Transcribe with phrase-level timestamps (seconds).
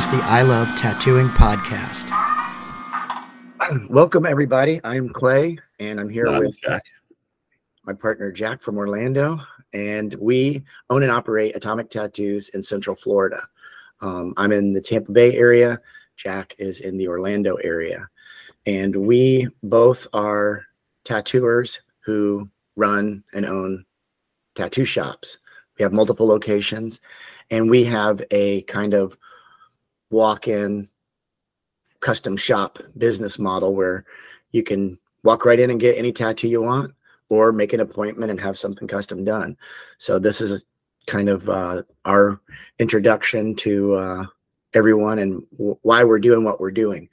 [0.00, 2.08] This is the I Love Tattooing podcast.
[3.90, 4.80] Welcome, everybody.
[4.82, 6.86] I'm Clay, and I'm here No, I'm with Jack.
[7.84, 9.38] my partner Jack from Orlando,
[9.74, 13.46] and we own and operate Atomic Tattoos in Central Florida.
[14.00, 15.78] Um, I'm in the Tampa Bay area.
[16.16, 18.08] Jack is in the Orlando area,
[18.64, 20.64] and we both are
[21.04, 23.84] tattooers who run and own
[24.54, 25.36] tattoo shops.
[25.78, 27.00] We have multiple locations,
[27.50, 29.18] and we have a kind of
[30.10, 30.88] walk-in
[32.00, 34.04] custom shop business model where
[34.52, 36.92] you can walk right in and get any tattoo you want
[37.28, 39.56] or make an appointment and have something custom done.
[39.98, 40.64] So this is
[41.06, 42.40] kind of uh, our
[42.78, 44.26] introduction to uh,
[44.74, 47.08] everyone and w- why we're doing what we're doing.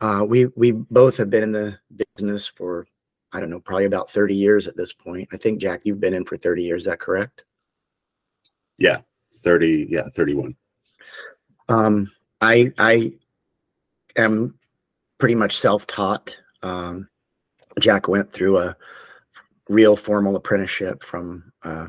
[0.00, 1.78] Uh, we we both have been in the
[2.16, 2.86] business for
[3.32, 5.28] I don't know probably about 30 years at this point.
[5.32, 6.82] I think Jack you've been in for 30 years.
[6.82, 7.44] Is that correct?
[8.78, 8.98] Yeah,
[9.34, 10.56] 30, yeah, 31.
[11.68, 13.12] Um, I I
[14.16, 14.58] am
[15.18, 16.36] pretty much self-taught.
[16.62, 17.08] Um,
[17.78, 18.76] Jack went through a
[19.68, 21.88] real formal apprenticeship from uh,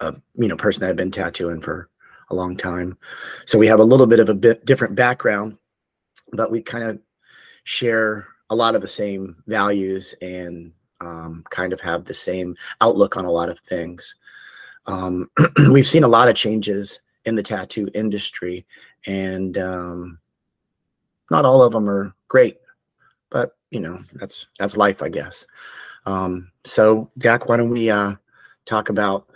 [0.00, 1.88] a you know person that had been tattooing for
[2.30, 2.96] a long time.
[3.44, 5.58] So we have a little bit of a bit different background,
[6.32, 6.98] but we kind of
[7.64, 13.16] share a lot of the same values and um, kind of have the same outlook
[13.16, 14.14] on a lot of things.
[14.86, 15.28] Um,
[15.70, 18.64] we've seen a lot of changes in the tattoo industry,
[19.06, 20.18] and um,
[21.30, 22.58] not all of them are great,
[23.30, 25.46] but you know that's that's life, I guess.
[26.06, 28.14] Um, so, Jack, why don't we uh,
[28.64, 29.28] talk about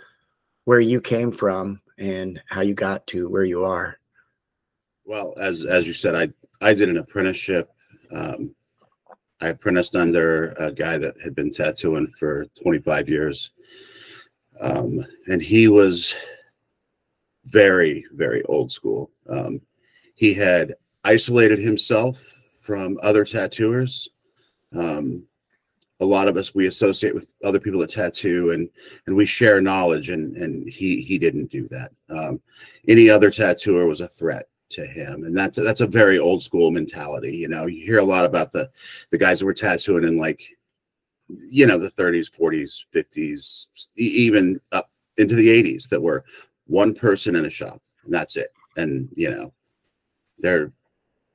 [0.65, 3.99] where you came from and how you got to where you are?
[5.05, 7.69] Well, as as you said, I I did an apprenticeship.
[8.11, 8.55] Um,
[9.41, 13.51] I apprenticed under a guy that had been tattooing for 25 years,
[14.59, 16.15] um, and he was
[17.45, 19.11] very very old school.
[19.29, 19.61] Um,
[20.21, 22.19] he had isolated himself
[22.63, 24.07] from other tattooers.
[24.71, 25.25] Um,
[25.99, 28.69] a lot of us we associate with other people that tattoo and
[29.07, 31.89] and we share knowledge and and he he didn't do that.
[32.11, 32.39] Um,
[32.87, 35.23] any other tattooer was a threat to him.
[35.23, 37.35] And that's that's a very old school mentality.
[37.35, 38.69] You know you hear a lot about the
[39.09, 40.43] the guys that were tattooing in like
[41.29, 43.65] you know the 30s 40s 50s
[43.97, 46.25] e- even up into the 80s that were
[46.67, 47.81] one person in a shop.
[48.03, 48.53] And that's it.
[48.77, 49.51] And you know
[50.41, 50.71] they're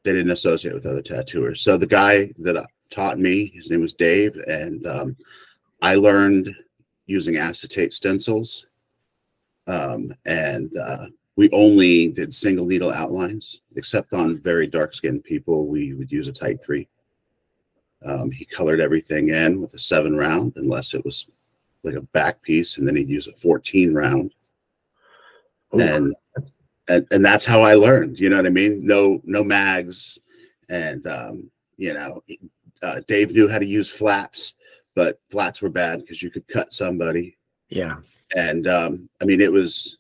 [0.05, 3.47] they didn't associate with other tattooers so the guy that taught me.
[3.55, 5.17] His name was Dave, and um,
[5.83, 6.55] I learned
[7.07, 8.67] using acetate stencils.
[9.67, 11.07] Um, and uh,
[11.37, 15.67] we only did single needle outlines, except on very dark skinned people.
[15.67, 16.89] We would use a tight three.
[18.05, 21.31] Um, he colored everything in with a seven round, unless it was
[21.83, 24.33] like a back piece, and then he'd use a 14 round.
[25.75, 25.81] Ooh.
[25.81, 26.15] And,
[26.89, 28.19] and and that's how I learned.
[28.19, 28.85] You know what I mean?
[28.87, 30.19] No no mags,
[30.69, 32.23] and um, you know
[32.83, 34.55] uh, Dave knew how to use flats,
[34.95, 37.37] but flats were bad because you could cut somebody.
[37.71, 37.97] yeah,
[38.37, 39.99] And um, I mean, it was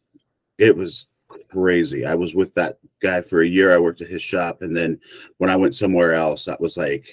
[0.59, 1.07] it was
[1.49, 2.07] crazy.
[2.07, 3.73] I was with that guy for a year.
[3.75, 5.01] I worked at his shop, and then
[5.39, 7.07] when I went somewhere else, that was like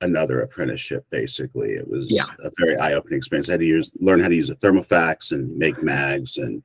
[0.00, 1.04] another apprenticeship.
[1.10, 2.34] Basically, it was Yeah.
[2.44, 3.48] a very eye opening experience.
[3.48, 6.62] I had to use learn how to use a thermofax and make mags, and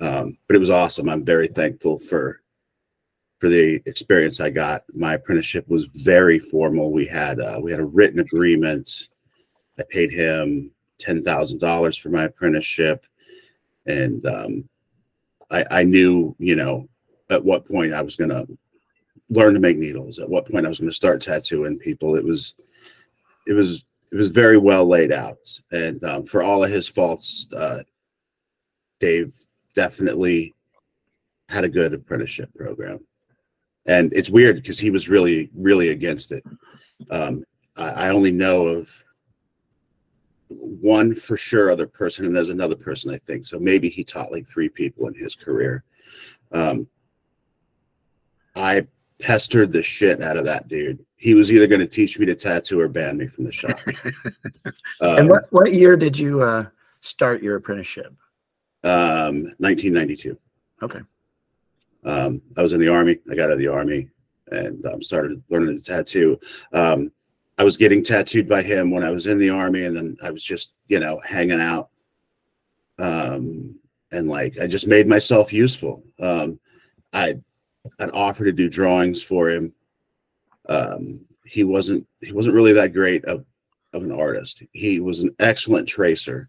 [0.00, 1.08] um, but it was awesome.
[1.08, 2.40] I'm very thankful for
[3.38, 4.82] for the experience I got.
[4.94, 6.90] My apprenticeship was very formal.
[6.90, 9.08] We had uh, we had a written agreement.
[9.78, 13.06] I paid him ten thousand dollars for my apprenticeship,
[13.86, 14.68] and um,
[15.50, 16.88] I, I knew, you know,
[17.30, 18.46] at what point I was going to
[19.30, 20.18] learn to make needles.
[20.18, 22.16] At what point I was going to start tattooing people.
[22.16, 22.54] It was,
[23.46, 25.38] it was, it was very well laid out.
[25.72, 27.82] And um, for all of his faults, uh,
[29.00, 29.34] Dave
[29.78, 30.56] definitely
[31.48, 32.98] had a good apprenticeship program.
[33.86, 36.42] And it's weird because he was really really against it.
[37.12, 37.44] Um,
[37.76, 38.90] I, I only know of
[40.48, 43.46] one for sure other person and there's another person i think.
[43.46, 45.84] So maybe he taught like three people in his career.
[46.50, 46.88] Um,
[48.56, 48.84] i
[49.20, 51.04] pestered the shit out of that dude.
[51.16, 53.78] He was either going to teach me to tattoo or ban me from the shop.
[55.00, 56.64] And um, what what year did you uh,
[57.00, 58.12] start your apprenticeship?
[58.84, 60.38] Um, 1992
[60.82, 61.00] Okay,
[62.04, 63.18] Um, I was in the army.
[63.30, 64.08] I got out of the army
[64.52, 66.38] and um, started learning to tattoo.
[66.72, 67.10] Um,
[67.58, 70.30] I was getting tattooed by him when I was in the army, and then I
[70.30, 71.90] was just, you know, hanging out.
[73.00, 73.78] Um,
[74.12, 76.04] and like I just made myself useful.
[76.20, 76.60] Um,
[77.12, 77.34] I
[77.98, 79.74] I'd offer to do drawings for him.
[80.68, 83.44] Um, he wasn't he wasn't really that great of
[83.92, 84.62] of an artist.
[84.72, 86.48] He was an excellent tracer,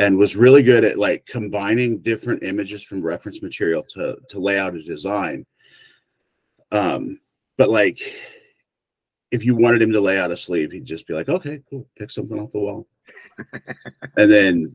[0.00, 4.58] and was really good at like combining different images from reference material to to lay
[4.58, 5.44] out a design.
[6.72, 7.20] Um,
[7.58, 8.00] but like
[9.30, 11.86] if you wanted him to lay out a sleeve, he'd just be like, okay, cool,
[11.98, 12.86] pick something off the wall.
[14.16, 14.74] and then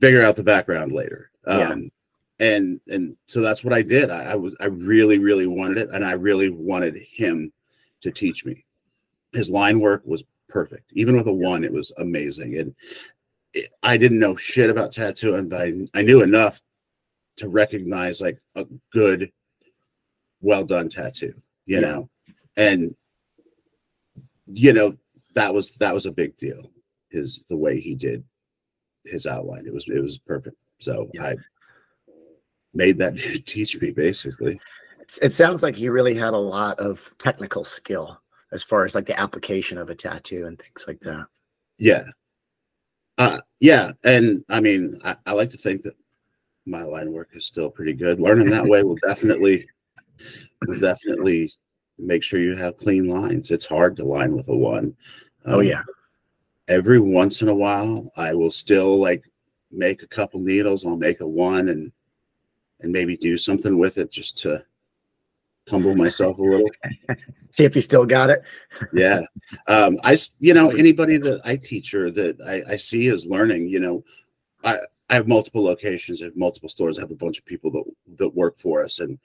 [0.00, 1.30] figure out the background later.
[1.46, 1.70] Yeah.
[1.70, 1.90] Um,
[2.38, 4.10] and and so that's what I did.
[4.10, 7.52] I, I was I really, really wanted it, and I really wanted him
[8.02, 8.64] to teach me.
[9.32, 10.92] His line work was perfect.
[10.92, 12.58] Even with a one, it was amazing.
[12.58, 12.74] And
[13.82, 16.60] I didn't know shit about tattooing, but I, I knew enough
[17.36, 19.30] to recognize like a good,
[20.40, 21.34] well done tattoo,
[21.66, 21.80] you Yeah.
[21.80, 22.10] know,
[22.56, 22.94] and
[24.46, 24.92] you know
[25.34, 26.70] that was that was a big deal.
[27.10, 28.24] His the way he did
[29.04, 30.56] his outline, it was it was perfect.
[30.78, 31.24] So Yeah.
[31.24, 31.36] I
[32.74, 33.16] made that
[33.46, 34.60] teach me basically.
[35.22, 38.20] It sounds like he really had a lot of technical skill
[38.52, 41.26] as far as like the application of a tattoo and things like that.
[41.78, 42.04] Yeah.
[43.18, 43.92] Uh yeah.
[44.04, 45.94] And I mean, I, I like to think that
[46.66, 48.20] my line work is still pretty good.
[48.20, 49.66] Learning that way will definitely
[50.66, 51.50] will definitely
[51.98, 53.50] make sure you have clean lines.
[53.50, 54.94] It's hard to line with a one.
[55.46, 55.82] Oh Um, yeah.
[56.68, 59.22] Every once in a while I will still like
[59.70, 61.92] make a couple needles, I'll make a one and
[62.80, 64.62] and maybe do something with it just to
[65.68, 66.70] humble myself a little.
[67.50, 68.42] See if you still got it.
[68.92, 69.22] yeah.
[69.66, 73.68] Um i you know anybody that i teach or that I, I see is learning
[73.68, 74.04] you know
[74.64, 74.76] i
[75.08, 77.84] i have multiple locations i have multiple stores i have a bunch of people that
[78.18, 78.98] that work for us.
[79.00, 79.18] And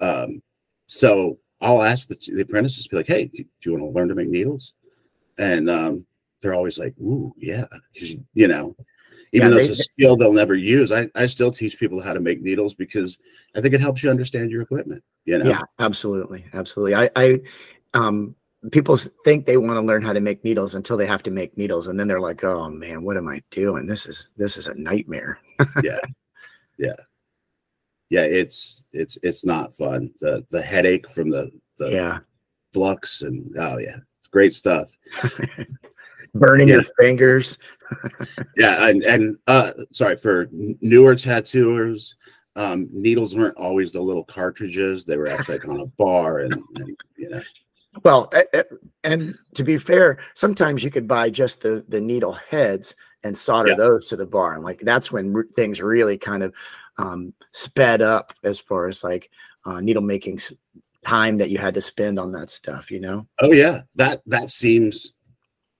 [0.00, 0.42] um
[0.86, 4.08] so i'll ask the, the apprentices be like hey do, do you want to learn
[4.08, 4.72] to make needles?
[5.38, 6.06] And um
[6.40, 7.64] they're always like ooh yeah.
[7.98, 8.74] 'cause you, you know
[9.34, 12.00] even Yeah, though they- it's a skill they'll never use I, I still teach people
[12.00, 13.18] how to make needles because
[13.56, 16.94] i think it helps you understand your equipment you know Yeah, absolutely, absolutely.
[16.94, 17.40] I, I,
[17.94, 18.34] um,
[18.70, 21.58] people think they want to learn how to make needles until they have to make
[21.58, 23.86] needles, and then they're like, "Oh man, what am I doing?
[23.86, 25.38] This is this is a nightmare."
[25.82, 25.98] Yeah
[26.78, 26.98] yeah
[28.10, 32.18] yeah it's it's it's not fun the the headache from the the Yeah,
[32.72, 34.88] flux and oh yeah it's great stuff
[36.34, 36.74] burning Yeah.
[36.74, 37.58] your fingers.
[38.56, 42.16] yeah and and uh sorry for newer tattooers
[42.56, 46.54] um needles weren't always the little cartridges they were actually like on a bar and,
[46.76, 47.40] and you know
[48.02, 48.28] Well,
[49.04, 53.70] and to be fair, sometimes you could buy just the the needle heads and solder
[53.70, 53.76] Yeah.
[53.76, 56.52] those to the bar, and like that's when things really kind of
[56.98, 59.30] um, sped up as far as like
[59.64, 60.40] uh, needle making
[61.06, 62.90] time that you had to spend on that stuff.
[62.90, 63.26] You know?
[63.42, 65.12] oh yeah that that seems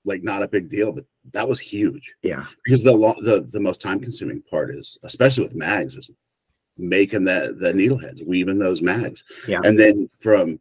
[0.05, 2.15] like not a big deal but that was huge.
[2.23, 6.11] Yeah, because the lo- the the most time consuming part is especially with mags is
[6.77, 9.25] making the the needle heads weaving those mags.
[9.49, 9.61] Yeah.
[9.65, 10.61] and then from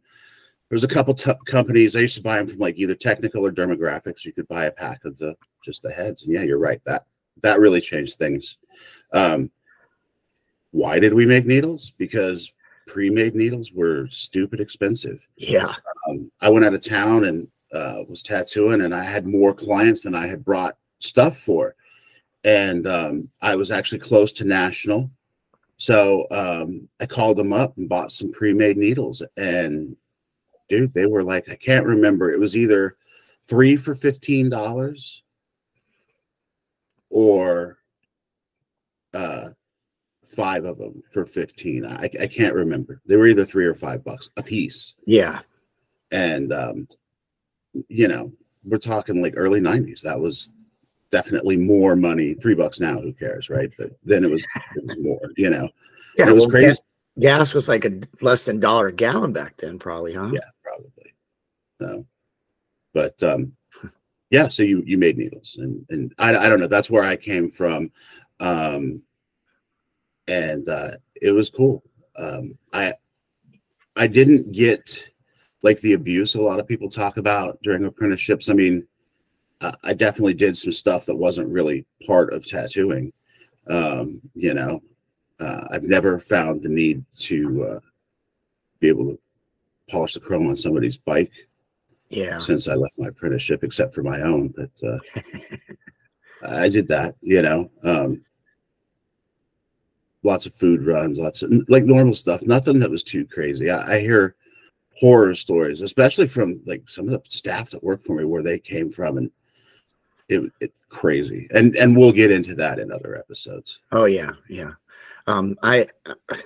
[0.70, 3.52] there's a couple t- companies i used to buy them from like either technical or
[3.52, 4.24] dermographics.
[4.24, 6.22] You could buy a pack of the just the heads.
[6.22, 7.02] And yeah you're right that
[7.42, 8.56] that really changed things.
[9.12, 9.50] Um
[10.70, 11.92] why did we make needles?
[11.98, 12.52] Because
[12.86, 15.26] pre-made needles were stupid expensive.
[15.36, 15.72] Yeah,
[16.08, 20.02] um, I went out of town and uh, was tattooing, and I had more clients
[20.02, 21.74] than I had brought stuff for.
[22.44, 25.10] And um, I was actually close to national,
[25.76, 29.22] so um, I called them up and bought some pre-made needles.
[29.36, 29.96] And
[30.68, 32.30] dude, they were like, I can't remember.
[32.30, 32.96] It was either
[33.48, 35.22] three for fifteen dollars
[37.10, 37.78] or
[39.14, 39.48] uh,
[40.24, 41.86] five of them for fifteen.
[41.86, 43.00] I, I can't remember.
[43.06, 45.40] They were either three or five bucks a piece yeah.
[46.10, 46.88] and um,
[47.88, 48.32] you know
[48.64, 50.52] we're talking like early 90s that was
[51.10, 53.72] definitely more money three bucks now who cares right?
[53.78, 54.44] But then it was
[54.76, 55.68] it was more you know.
[56.16, 56.78] Yeah, And it was well, crazy.
[57.16, 60.30] ga- Gas was like a less than dollar a gallon back then, probably, huh?
[60.32, 61.14] yeah probably.
[61.80, 62.04] No
[62.94, 63.52] but um
[64.30, 65.56] yeah so you you made needles.
[65.60, 67.90] And and I, I don't know that's where i came from.
[68.40, 69.02] Um
[70.28, 71.82] and uh it was cool.
[72.18, 72.94] Um i
[73.96, 75.08] i didn't get
[75.64, 78.86] like the abuse a lot of people talk about during apprenticeships i mean
[79.82, 83.12] i definitely did some stuff that wasn't really part of tattooing
[83.68, 84.78] um you know
[85.40, 87.80] uh, i've never found the need to uh
[88.78, 89.18] be able to
[89.90, 91.32] polish the chrome on somebody's bike
[92.10, 92.38] Yeah.
[92.38, 94.48] since I left my apprenticeship, except for my own.
[94.56, 94.98] But uh,
[96.64, 97.70] I did that, you know.
[97.82, 98.24] Um,
[100.22, 103.70] lots of food runs, lots of like normal stuff, nothing that was too crazy.
[103.70, 104.36] I, I hear
[104.98, 108.58] horror stories, especially from like some of the staff that work for me, where they
[108.58, 109.30] came from, and
[110.28, 111.48] it, it crazy.
[111.52, 113.80] And and we'll get into that in other episodes.
[113.92, 114.72] Oh yeah, yeah.
[115.26, 115.88] Um, I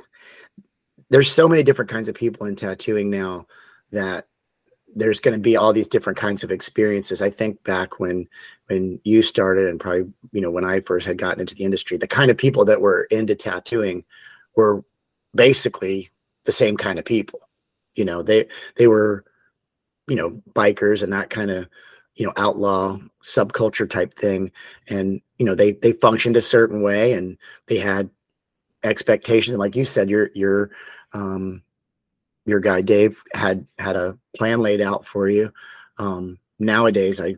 [1.11, 3.47] there's so many different kinds of people in tattooing now
[3.93, 4.27] that
[4.95, 7.23] there's going to be all these different kinds of experiences.
[7.23, 8.29] I think back when
[8.67, 11.97] when you started and probably you know when I first had gotten into the industry,
[11.97, 14.05] the kind of people that were into tattooing
[14.57, 14.85] were
[15.35, 16.09] basically
[16.45, 17.41] the same kind of people.
[17.99, 19.25] You know, they they were
[20.07, 21.69] you know bikers and that kind of
[22.15, 24.51] you know outlaw subculture type thing
[24.89, 27.37] and you know they they functioned a certain way and
[27.67, 28.09] they had
[28.83, 30.71] expectations like you said your your
[31.13, 31.63] um
[32.49, 35.53] your guy Dave had had a plan laid out for you.
[35.99, 37.37] Um, nowadays, I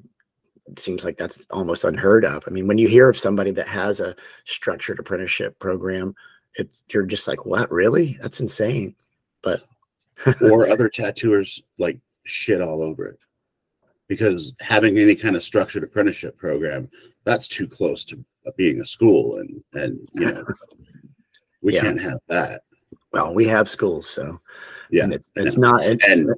[0.76, 2.44] seems like that's almost unheard of.
[2.46, 4.14] I mean, when you hear of somebody that has a
[4.44, 6.14] structured apprenticeship program,
[6.54, 7.70] it's you're just like, what?
[7.72, 8.18] Really?
[8.22, 8.94] That's insane.
[9.42, 9.64] But
[10.52, 13.18] or other tattooers like shit all over it
[14.08, 16.88] because having any kind of structured apprenticeship program
[17.24, 18.22] that's too close to
[18.56, 20.44] being a school and and you know
[21.62, 21.82] we yeah.
[21.82, 22.62] can't have that
[23.12, 24.38] well we have schools so
[24.90, 25.82] yeah, and it's, it's not.
[25.82, 26.28] And, and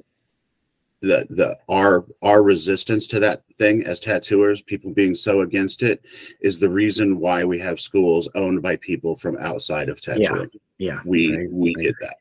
[1.01, 6.01] the the our our resistance to that thing as tattooers, people being so against it,
[6.41, 10.49] is the reason why we have schools owned by people from outside of tattooing.
[10.77, 12.15] Yeah, yeah we we did that.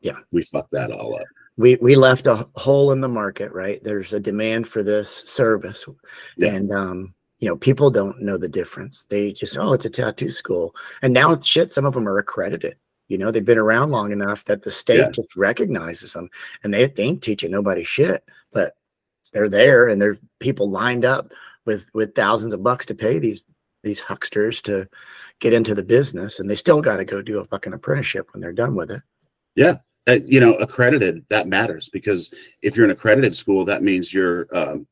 [0.00, 1.26] Yeah, we fucked that all up.
[1.56, 3.52] We we left a hole in the market.
[3.52, 5.84] Right, there's a demand for this service,
[6.36, 6.54] yeah.
[6.54, 9.06] and um, you know, people don't know the difference.
[9.06, 10.74] They just, oh, it's a tattoo school.
[11.02, 12.76] And now shit, some of them are accredited.
[13.08, 15.10] You know, they've been around long enough that the state yeah.
[15.10, 16.28] just recognizes them
[16.62, 18.74] and they, they ain't teaching nobody shit, but
[19.32, 21.32] they're there and there's people lined up
[21.64, 23.42] with with thousands of bucks to pay these
[23.82, 24.88] these hucksters to
[25.40, 28.40] get into the business and they still got to go do a fucking apprenticeship when
[28.40, 29.02] they're done with it.
[29.56, 29.76] Yeah.
[30.08, 34.48] Uh, you know, accredited that matters because if you're an accredited school, that means your
[34.56, 34.86] um,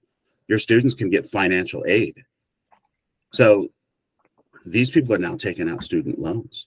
[0.49, 2.23] your students can get financial aid.
[3.33, 3.69] So
[4.67, 6.67] these people are now taking out student loans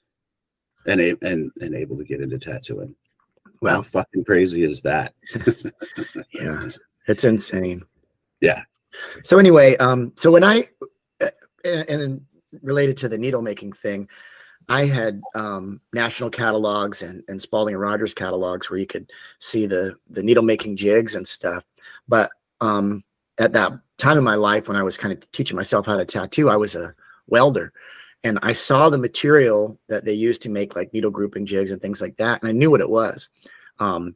[0.87, 2.95] and and and able to get into tattooing.
[3.61, 5.13] Well, How fucking crazy is that?
[6.33, 6.67] yeah,
[7.07, 7.83] it's insane.
[8.39, 8.63] Yeah.
[9.23, 10.67] So anyway, um, so when I
[11.21, 11.29] uh,
[11.63, 12.21] and
[12.61, 14.09] related to the needle making thing,
[14.69, 19.65] I had um, national catalogs and, and Spaulding and Rogers catalogs where you could see
[19.65, 21.65] the the needle making jigs and stuff.
[22.07, 23.03] But um,
[23.37, 26.05] at that time in my life, when I was kind of teaching myself how to
[26.05, 26.93] tattoo, I was a
[27.27, 27.73] welder,
[28.23, 31.81] and I saw the material that they used to make like needle grouping jigs and
[31.81, 33.29] things like that, and I knew what it was.
[33.79, 34.15] Um,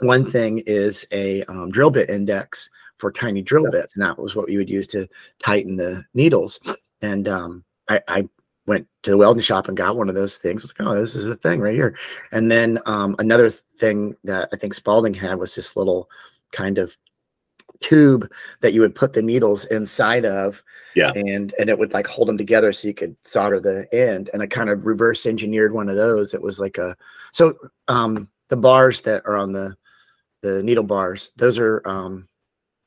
[0.00, 4.36] one thing is a um, drill bit index for tiny drill bits, and that was
[4.36, 6.60] what you would use to tighten the needles.
[7.00, 8.28] And um, I, I,
[8.68, 10.62] went to the welding shop and got one of those things.
[10.62, 11.96] I was like, oh, this is the thing right here.
[12.30, 16.08] And then um, another thing that I think Spaulding had was this little
[16.52, 16.96] kind of
[17.80, 20.62] tube that you would put the needles inside of
[20.96, 24.30] yeah and and it would like hold them together so you could solder the end
[24.32, 26.96] and i kind of reverse engineered one of those it was like a
[27.30, 27.54] so
[27.86, 29.76] um the bars that are on the
[30.40, 32.26] the needle bars those are um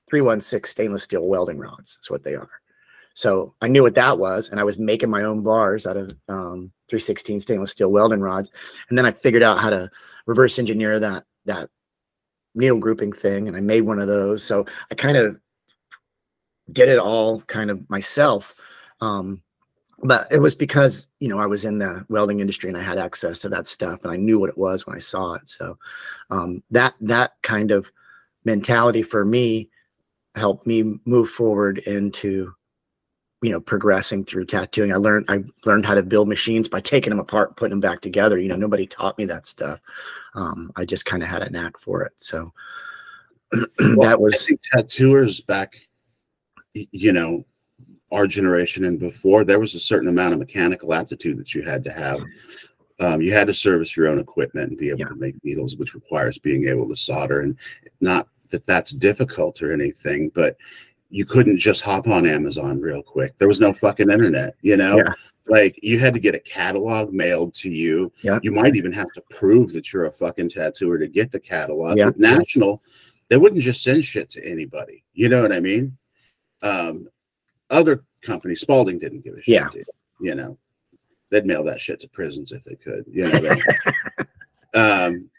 [0.10, 2.61] 316 stainless steel welding rods is what they are
[3.14, 6.10] so i knew what that was and i was making my own bars out of
[6.30, 8.52] um 316 stainless steel welding rods
[8.90, 9.90] and then i figured out how to
[10.26, 11.70] reverse engineer that that
[12.56, 14.44] needle grouping thing and I made one of those.
[14.44, 15.40] So I kind of
[16.72, 18.56] did it all kind of myself.
[19.00, 19.42] Um,
[20.04, 22.98] but it was because, you know, I was in the welding industry and I had
[22.98, 25.48] access to that stuff and I knew what it was when I saw it.
[25.48, 25.78] So
[26.30, 27.92] um, that, that kind of
[28.44, 29.70] mentality for me
[30.36, 32.54] helped me move forward into,
[33.42, 34.94] you know, progressing through tattooing.
[34.94, 37.80] I learned, I learned how to build machines by taking them apart and putting them
[37.80, 38.40] back together.
[38.40, 39.80] You know, nobody taught me that stuff
[40.34, 42.14] um, I just kind of had a knack for it.
[42.18, 42.52] So
[43.52, 45.76] well, that was tattooers back,
[46.74, 47.46] you know,
[48.12, 49.44] our generation and before.
[49.44, 52.20] There was a certain amount of mechanical aptitude that you had to have.
[53.00, 55.08] Um, you had to service your own equipment and be able yeah.
[55.08, 57.42] to make needles, which requires being able to solder.
[57.42, 57.58] And
[58.00, 60.56] not that that's difficult or anything, but
[61.12, 63.38] you couldn't just hop on Amazon real quick.
[63.38, 64.98] There was no fucking internet, you know?
[64.98, 65.14] Yeah.
[65.46, 68.12] Like you had to get a catalog mailed to you.
[68.22, 68.40] Yeah.
[68.42, 71.98] You might even have to prove that you're a fucking tattooer to get the catalog.
[71.98, 72.06] Yeah.
[72.06, 72.82] With National,
[73.28, 75.04] they wouldn't just send shit to anybody.
[75.14, 75.98] You know what I mean?
[76.62, 77.10] Um,
[77.70, 79.56] other companies, Spaulding didn't give a shit.
[79.56, 79.68] Yeah.
[79.68, 79.84] To,
[80.22, 80.58] you know,
[81.30, 83.04] they'd mail that shit to prisons if they could.
[83.12, 83.56] You know.
[84.74, 85.30] um,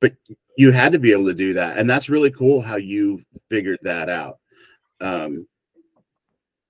[0.00, 0.12] but
[0.56, 3.78] you had to be able to do that, and that's really cool how you figured
[3.82, 4.38] that out.
[5.00, 5.46] Um,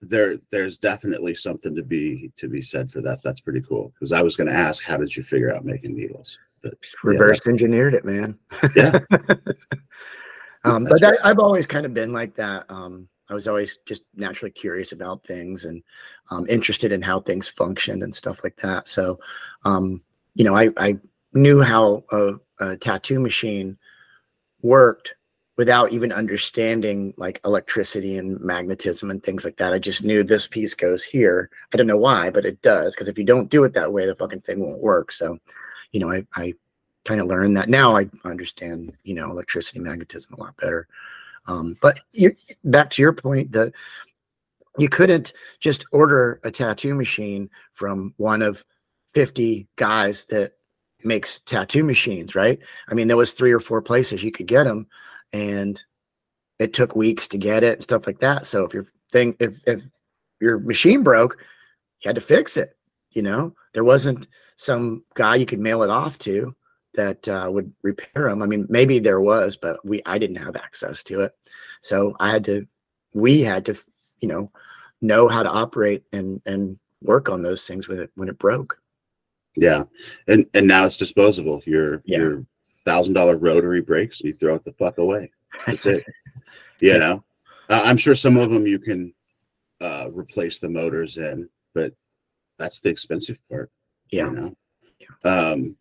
[0.00, 3.23] there there's definitely something to be to be said for that.
[3.23, 3.93] That's pretty cool.
[3.95, 6.38] Because i was going to ask how did you figure out making needles?
[6.62, 8.38] But reverse yeah, engineered it man.
[8.75, 8.99] Yeah.
[10.64, 12.64] Um but that, i've always kind of been like that.
[12.69, 15.81] Um i was always just naturally curious about things and
[16.33, 18.88] um, interested in how things functioned and stuff like that.
[18.88, 19.21] So
[19.64, 20.02] um
[20.35, 20.99] you know i i
[21.37, 23.78] knew how a, a tattoo machine
[24.62, 25.14] worked
[25.57, 29.73] without even understanding like electricity and magnetism and things like that.
[29.73, 31.50] I just knew this piece goes here.
[31.73, 32.95] I don't know why, but it does.
[32.95, 35.12] Because if you don't do it that way, the fucking thing won't work.
[35.12, 35.38] So,
[35.93, 36.55] you know, I, I
[37.07, 37.71] kind of learned that.
[37.71, 40.88] Now I understand, you know, electricity, magnetism a lot better.
[41.47, 43.73] Um, but you, back to your point that
[44.78, 48.62] you couldn't just order a tattoo machine from one of
[49.14, 50.52] 50 guys that
[51.05, 52.59] makes tattoo machines, right?
[52.88, 54.87] I mean, there was three or four places you could get them
[55.33, 55.83] and
[56.59, 58.47] it took weeks to get it and stuff like that.
[58.47, 59.83] So if your thing, if, if
[60.41, 61.38] your machine broke,
[62.00, 62.76] you had to fix it.
[63.11, 64.26] You know, there wasn't
[64.57, 66.55] some guy you could mail it off to
[66.95, 68.43] that uh, would repair them.
[68.43, 71.33] I mean, maybe there was, but we I didn't have access to it,
[71.81, 72.67] so I had to.
[73.15, 73.76] We had to,
[74.21, 74.50] you know,
[75.00, 78.79] know how to operate and and work on those things when it when it broke.
[79.56, 79.84] Yeah,
[80.28, 81.62] and and now it's disposable.
[81.66, 82.18] Your Yeah.
[82.18, 82.46] your
[82.84, 85.30] thousand dollar rotary breaks, you throw it the fuck away.
[85.66, 86.04] That's it.
[86.80, 87.25] you know,
[87.68, 89.14] uh, I'm sure some of them you can
[89.80, 91.92] uh, replace the motors in, but
[92.58, 93.70] that's the expensive part.
[94.10, 94.26] Yeah.
[94.30, 94.56] You know,
[95.25, 95.76] um,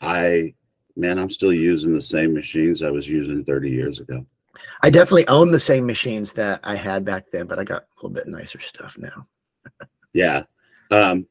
[0.00, 0.54] I
[0.96, 4.24] man, I'm still using the same machines I was using 30 years ago.
[4.82, 7.86] I definitely own the same machines that I had back then, but I got a
[7.96, 9.26] little bit nicer stuff now.
[10.14, 10.44] Yeah.
[10.90, 11.28] Um,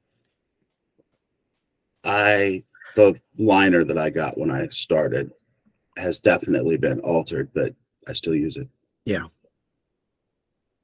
[2.06, 2.64] I
[2.96, 5.32] the liner that I got when I started
[5.98, 7.74] has definitely been altered, but
[8.08, 8.68] I still use it.
[9.06, 9.26] Yeah.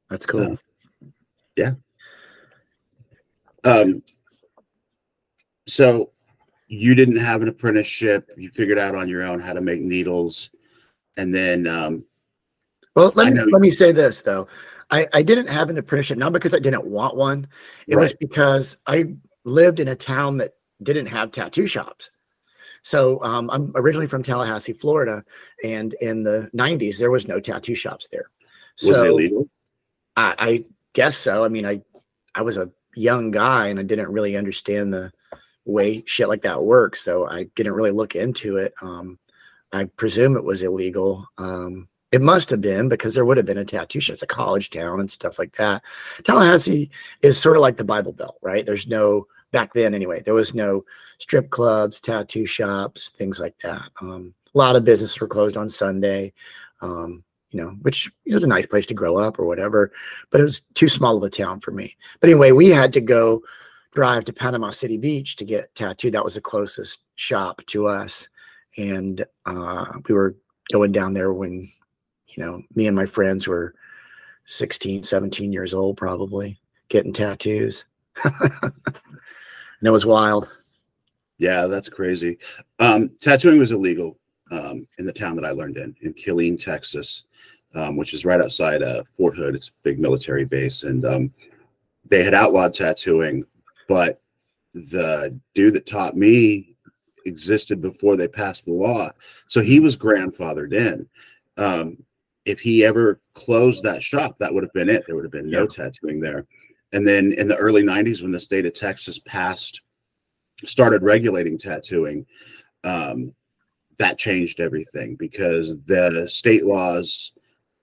[0.09, 0.57] That's cool.
[1.55, 1.73] Yeah.
[3.63, 4.03] um,
[5.67, 6.11] so
[6.67, 8.29] you didn't have an apprenticeship.
[8.37, 10.49] You figured out on your own how to make needles,
[11.17, 12.05] and then um,
[12.95, 14.47] Well, let me let me say this though.
[14.89, 17.47] I, I didn't have an apprenticeship not because I didn't want one.
[17.87, 22.11] It was because I lived in a town that didn't have tattoo shops.
[22.83, 25.23] So um, I'm originally from Tallahassee, Florida,
[25.63, 28.29] and in the '90s there was no tattoo shops there.
[28.83, 29.49] was so it illegal?
[30.15, 31.43] I, I guess so.
[31.43, 31.81] I mean, I
[32.33, 35.11] I was a young guy and I didn't really understand the
[35.65, 38.73] way shit like that works, so I didn't really look into it.
[38.81, 39.19] Um,
[39.71, 41.27] I presume it was illegal.
[41.37, 44.13] Um, it must have been because there would have been a tattoo shop.
[44.13, 45.81] It's a college town and stuff like that.
[46.25, 46.89] Tallahassee
[47.21, 48.65] is sort of like the Bible Belt, right?
[48.65, 50.21] There's no back then anyway.
[50.21, 50.85] There was no
[51.19, 53.89] strip clubs, tattoo shops, things like that.
[54.01, 56.33] Um, a lot of businesses were closed on Sunday.
[56.81, 59.91] Um, you know, which it was a nice place to grow up or whatever,
[60.29, 61.95] but it was too small of a town for me.
[62.19, 63.43] But anyway, we had to go
[63.91, 66.13] drive to Panama City Beach to get tattooed.
[66.13, 68.29] That was the closest shop to us.
[68.77, 70.35] And uh, we were
[70.71, 71.69] going down there when,
[72.27, 73.75] you know, me and my friends were
[74.45, 77.83] 16, 17 years old, probably getting tattoos.
[79.81, 80.47] and it was wild.
[81.37, 82.37] Yeah, that's crazy.
[82.79, 84.19] Um, tattooing was illegal
[84.51, 87.23] um, in the town that I learned in, in Killeen, Texas,
[87.73, 89.55] um, which is right outside uh, Fort Hood.
[89.55, 91.33] It's a big military base, and um,
[92.07, 93.43] they had outlawed tattooing,
[93.87, 94.21] but
[94.73, 96.75] the dude that taught me
[97.25, 99.09] existed before they passed the law,
[99.47, 101.07] so he was grandfathered in.
[101.57, 101.97] Um,
[102.45, 105.03] if he ever closed that shop, that would have been it.
[105.05, 105.67] There would have been no Yeah.
[105.67, 106.45] tattooing there.
[106.93, 109.81] And then in the early '90s, when the state of Texas passed
[110.65, 112.25] started regulating tattooing,
[112.83, 113.33] um,
[113.97, 117.33] that changed everything because the state laws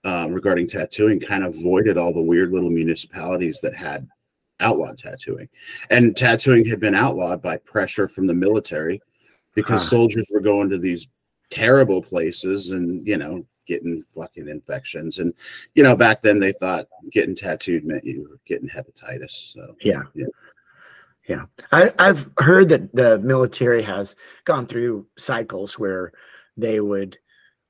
[0.04, 4.06] um, regarding tattooing kind of voided all the weird little municipalities that had
[4.60, 5.48] outlawed tattooing.
[5.90, 9.00] And tattooing had been outlawed by pressure from the military
[9.54, 9.88] because Huh.
[9.90, 11.06] soldiers were going to these
[11.50, 15.18] terrible places and, you know, getting fucking infections.
[15.18, 15.32] And,
[15.74, 19.52] you know, back then they thought getting tattooed meant you were getting hepatitis.
[19.52, 20.02] So, Yeah.
[20.14, 20.26] Yeah.
[21.28, 21.44] Yeah.
[21.70, 26.12] I, I've heard that the military has gone through cycles where
[26.56, 27.18] they would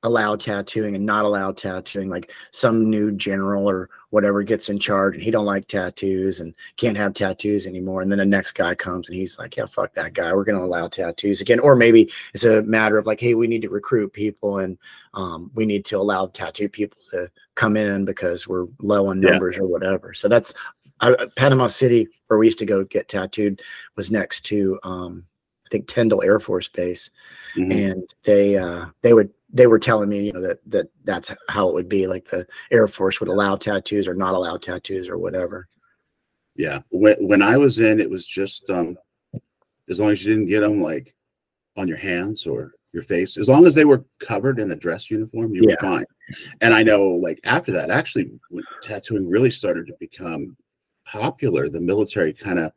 [0.03, 5.13] allow tattooing and not allow tattooing like some new general or whatever gets in charge
[5.13, 8.01] and he don't like tattoos and can't have tattoos anymore.
[8.01, 10.33] And then the next guy comes and he's like yeah fuck that guy.
[10.33, 11.59] We're going to allow tattoos again.
[11.59, 14.77] Or maybe it's a matter of like hey we need to recruit people and
[15.13, 19.31] um, we need to allow tattoo people to come in because we're low on Yeah.
[19.31, 20.13] numbers or whatever.
[20.13, 20.53] So that's
[21.01, 23.61] I, Panama City, where we used to go get tattooed,
[23.95, 25.25] was next to um,
[25.65, 27.09] I think Tyndall Air Force Base,
[27.55, 27.91] mhm.
[27.91, 31.67] and they uh, they would they were telling me you know that that that's how
[31.67, 35.17] it would be like the Air Force would allow tattoos or not allow tattoos or
[35.17, 35.67] whatever.
[36.55, 36.81] Yeah.
[36.91, 38.97] When when I was in, it was just um
[39.89, 41.15] as long as you didn't get them like
[41.77, 45.09] on your hands or your face, as long as they were covered in a dress
[45.09, 45.75] uniform, you Yeah.
[45.81, 46.05] were fine.
[46.61, 50.55] And I know like after that, actually when tattooing really started to become
[51.05, 52.71] popular, the military kind of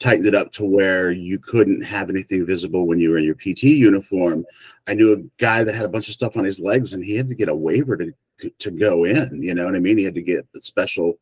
[0.00, 3.34] tightened it up to where you couldn't have anything visible when you were in your
[3.34, 4.44] PT uniform.
[4.88, 7.14] I knew a guy that had a bunch of stuff on his legs and he
[7.14, 8.12] had to get a waiver to
[8.58, 9.42] to go in.
[9.42, 9.98] You know what I mean?
[9.98, 11.18] He had to get a special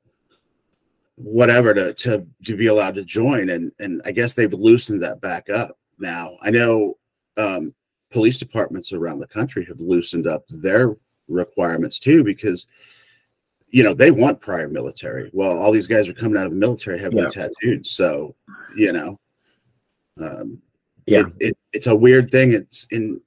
[1.17, 3.51] whatever to to to be allowed to join.
[3.51, 6.37] And and I guess they've loosened that back up now.
[6.43, 6.97] I know
[7.37, 7.75] um,
[8.12, 12.67] police departments around the country have loosened up their requirements too because
[13.70, 15.31] you know they want prior military.
[15.33, 17.28] Well, all these guys are coming out of the military heavily yeah.
[17.28, 18.35] tattooed, so
[18.76, 19.16] you know,
[20.20, 20.61] um,
[21.07, 22.52] yeah, it, it, it's a weird thing.
[22.52, 23.20] It's in,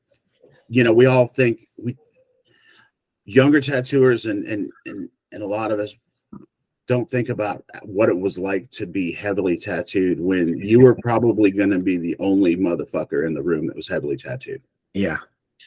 [0.68, 1.96] you know, we all think we
[3.26, 5.96] younger tattooers and and and and a lot of us
[6.88, 11.50] don't think about what it was like to be heavily tattooed when you were probably
[11.50, 14.62] going to be the only motherfucker in the room that was heavily tattooed.
[14.94, 15.20] Yeah.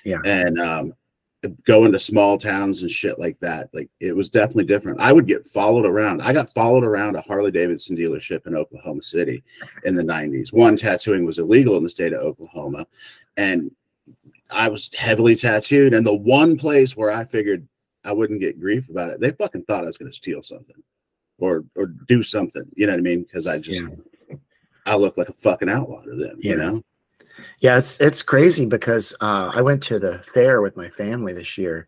[0.04, 0.18] Yeah.
[0.26, 0.92] And um,
[1.64, 3.68] going to small towns and shit like that.
[3.72, 5.00] Like it was definitely different.
[5.00, 6.22] I would get followed around.
[6.22, 9.42] I got followed around a Harley Davidson dealership in Oklahoma City
[9.84, 10.52] in the 90s.
[10.52, 12.86] One, tattooing was illegal in the state of Oklahoma.
[13.36, 13.70] And
[14.50, 15.94] I was heavily tattooed.
[15.94, 17.66] And the one place where I figured
[18.04, 20.82] I wouldn't get grief about it, they fucking thought I was going to steal something
[21.38, 22.64] or or do something.
[22.74, 23.22] You know what I mean?
[23.22, 24.36] Because I just yeah.
[24.86, 26.50] I look like a fucking outlaw to them, yeah.
[26.50, 26.84] you know?
[27.60, 31.56] Yeah, it's it's crazy because uh, I went to the fair with my family this
[31.58, 31.86] year,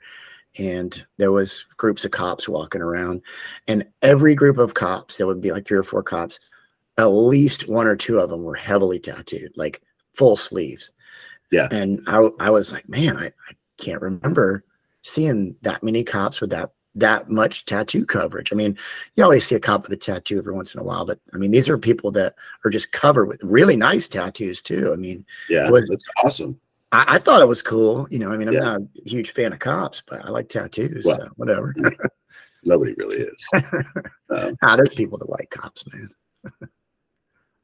[0.58, 3.22] and there was groups of cops walking around,
[3.68, 6.40] and every group of cops, there would be like three or four cops,
[6.98, 9.82] at least one or two of them were heavily tattooed, like
[10.14, 10.92] full sleeves.
[11.50, 14.64] Yeah, and I I was like, man, I, I can't remember
[15.02, 18.52] seeing that many cops with that that much tattoo coverage.
[18.52, 18.76] I mean,
[19.14, 21.36] you always see a cop with a tattoo every once in a while, but I
[21.36, 24.92] mean, these are people that are just covered with really nice tattoos too.
[24.92, 26.58] I mean, yeah, was, that's awesome.
[26.92, 28.08] I, I, thought it was cool.
[28.10, 28.60] You know, I mean, I'm yeah.
[28.60, 31.04] not a huge fan of cops, but I like tattoos.
[31.04, 31.74] Well, so whatever.
[32.64, 33.48] nobody really is.
[34.28, 36.08] Um, nah, there's people that like cops, man.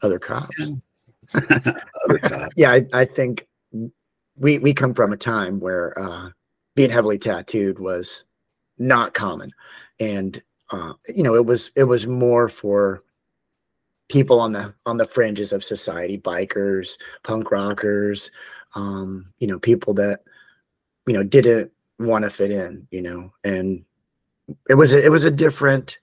[0.03, 0.71] Other cops.
[1.35, 2.55] Other cops.
[2.57, 3.49] yeah, I, I think
[4.37, 6.31] we we come from a time where uh,
[6.77, 8.23] being heavily tattooed was
[8.83, 9.53] not common.
[10.01, 10.43] And
[10.73, 13.05] uh, you know it was it was more for
[14.09, 18.31] people on the on the fringes of society bikers punk rockers
[18.75, 20.21] um you know people that
[21.07, 23.85] you know didn't want to fit in you know and
[24.69, 25.99] it was a, it was a different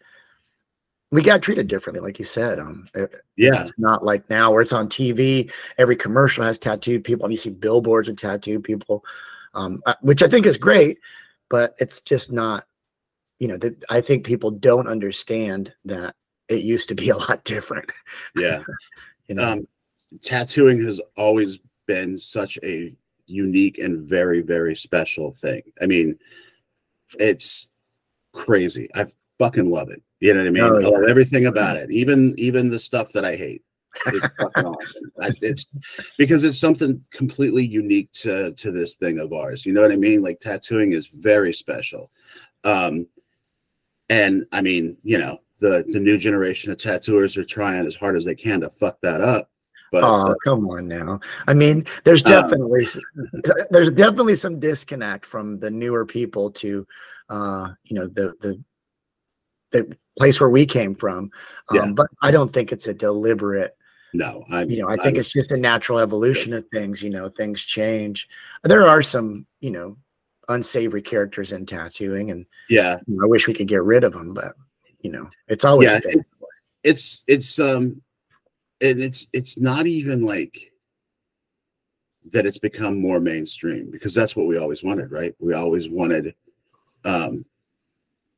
[1.12, 3.62] we got treated differently like you said um it, yeah.
[3.62, 7.38] it's not like now where it's on tv every commercial has tattooed people and you
[7.38, 9.04] see billboards with tattooed people
[9.54, 11.00] um uh, which i think is great
[11.50, 12.66] but it's just not
[13.40, 16.14] you know that i think people don't understand that
[16.50, 17.92] it used to be a lot different.
[18.36, 18.64] Yeah.
[19.28, 19.48] You know?
[19.48, 19.68] Um,
[20.24, 22.96] tattooing has always been such a
[23.28, 25.62] unique and very very special thing.
[25.80, 26.18] I mean
[27.20, 27.68] it's
[28.34, 28.90] crazy.
[28.96, 29.06] I
[29.38, 30.02] fucking love it.
[30.20, 30.64] You know what i mean?
[30.64, 30.88] Oh, yeah.
[30.88, 31.92] I love everything about it.
[31.92, 33.62] Even even the stuff that i hate.
[34.08, 34.26] It's.
[35.22, 35.68] I, it's
[36.18, 39.64] because it's something completely unique to to this thing of ours.
[39.64, 40.24] You know what i mean?
[40.24, 42.10] Like tattooing is very special.
[42.64, 43.06] Um
[44.10, 48.16] and I mean, you know, the the new generation of tattooers are trying as hard
[48.16, 49.50] as they can to fuck that up.
[49.92, 51.20] But oh, uh, come on now.
[51.48, 53.42] I mean, there's um, definitely um,
[53.72, 56.86] there's definitely some disconnect from the newer people to
[57.30, 58.64] uh, you know, the the
[59.72, 61.32] the place where we came from.
[61.70, 61.92] Um, yeah.
[61.96, 63.76] but I don't think it's a deliberate
[64.14, 67.10] no, I you know, I think I'm, it's just a natural evolution of things, you
[67.10, 68.28] know, things change.
[68.64, 69.98] There are some, you know,
[70.50, 74.14] unsavory characters in tattooing, and yeah, you know, I wish we could get rid of
[74.14, 74.54] them, but
[75.02, 76.26] you know, it's always yeah, it,
[76.84, 78.02] it's it's um,
[78.82, 80.74] and it's it's not even like
[82.32, 82.46] that.
[82.46, 85.34] It's become more mainstream because that's what we always wanted, right?
[85.40, 86.36] We always wanted
[87.06, 87.46] um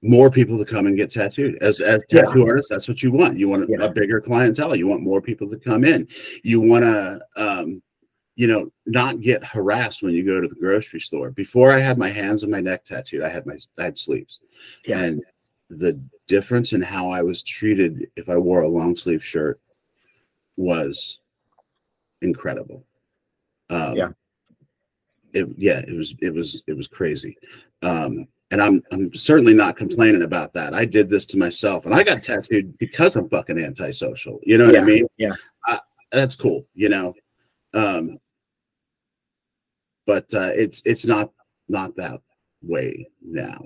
[0.04, 2.46] more people to come and get tattooed as as tattoo yeah.
[2.46, 3.86] artists that's what you want you want yeah.
[3.86, 6.08] a bigger clientele you want more people to come in
[6.44, 7.82] you want to um
[8.36, 11.32] you know, not get harassed when you go to the grocery store.
[11.32, 14.40] Before I had my hands and my neck tattooed, I had my I had sleeves.
[14.86, 15.04] Yeah.
[15.04, 15.24] And
[15.70, 19.60] the difference in how I was treated if I wore a long sleeve shirt
[20.58, 21.20] was
[22.22, 22.86] incredible.
[23.70, 24.10] Um, yeah.
[25.34, 27.38] It, yeah, it was it was it was crazy.
[27.84, 30.74] Um, and I'm I'm certainly not complaining about that.
[30.74, 34.40] I did this to myself, and I got tattooed because I'm fucking antisocial.
[34.44, 35.08] You know what yeah, I mean?
[35.18, 35.34] Yeah,
[35.68, 35.80] I,
[36.12, 36.66] that's cool.
[36.76, 37.14] You know,
[37.74, 38.20] um,
[40.06, 41.32] but uh, it's it's not
[41.70, 42.22] not that
[42.62, 43.60] way now.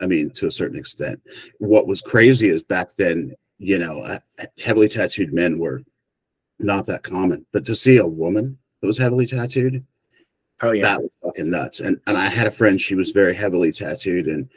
[0.00, 1.20] I mean, to a certain extent.
[1.58, 4.18] What was crazy is back then, you know, uh,
[4.62, 5.82] heavily tattooed men were
[6.58, 9.84] not that common, but to see a woman that was heavily tattooed,
[10.62, 11.80] oh yeah, that was fucking nuts.
[11.80, 14.48] And and I had a friend, she was very heavily tattooed, and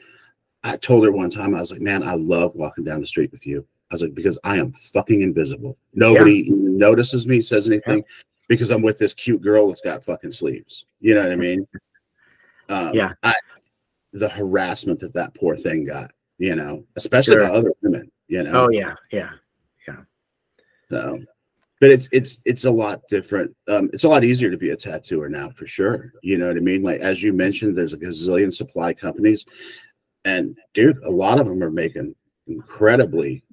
[0.63, 3.31] I told her one time, I was like, man, I love walking down the street
[3.31, 3.65] with you.
[3.91, 5.77] I was like, because I am fucking invisible.
[5.93, 6.53] Nobody yeah.
[6.55, 8.03] notices me, says anything,
[8.47, 10.85] because I'm with this cute girl that's got fucking sleeves.
[10.99, 11.67] You know what I mean?
[12.69, 13.13] Um, Yeah.
[13.23, 13.33] I,
[14.11, 17.47] the harassment that that poor thing got, you know, especially Sure.
[17.47, 18.51] by other women, you know.
[18.53, 19.31] Oh yeah, yeah.
[19.87, 19.97] Yeah.
[20.89, 21.19] So,
[21.81, 23.55] but it's it's it's a lot different.
[23.67, 26.13] Um, it's a lot easier to be a tattooer now, for sure.
[26.21, 26.83] You know what I mean?
[26.83, 29.45] Like as you mentioned, there's a gazillion supply companies,
[30.25, 32.15] and dude, a lot of them are making
[32.47, 33.43] incredibly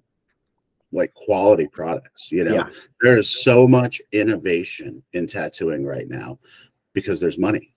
[0.93, 2.31] like quality products.
[2.33, 2.71] You know, Yeah.
[3.03, 6.39] there is so much innovation in tattooing right now
[6.93, 7.73] because there's money.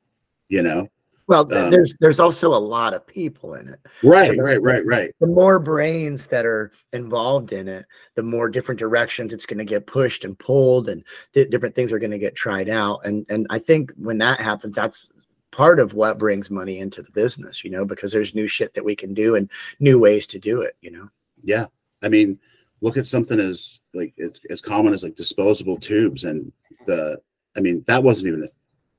[0.50, 0.88] You know,
[1.26, 3.80] Well, Um, there's there's also a lot of people in it.
[4.04, 5.12] right, So right, right, right.
[5.22, 9.64] The more brains that are involved in it, the more different directions it's going to
[9.64, 11.02] get pushed and pulled, and
[11.34, 13.00] di- different things are going to get tried out.
[13.06, 15.10] And and I think when that happens, that's
[15.52, 17.64] part of what brings money into the business.
[17.64, 19.50] You know, because there's new shit that we can do and
[19.80, 20.76] new ways to do it.
[20.82, 21.10] You know.
[21.42, 21.68] Yeah,
[22.02, 22.38] I mean,
[22.84, 26.52] look at something as like as, as common as like disposable tubes, and
[26.86, 27.18] the.
[27.56, 28.48] I mean, that wasn't even a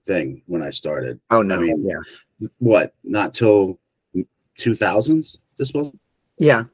[0.06, 1.20] thing when I started.
[1.30, 1.60] Oh no.
[1.60, 2.48] mean, yeah.
[2.58, 2.94] What?
[3.04, 3.78] Not till
[4.56, 5.98] two thousands disposable.
[6.38, 6.64] Yeah.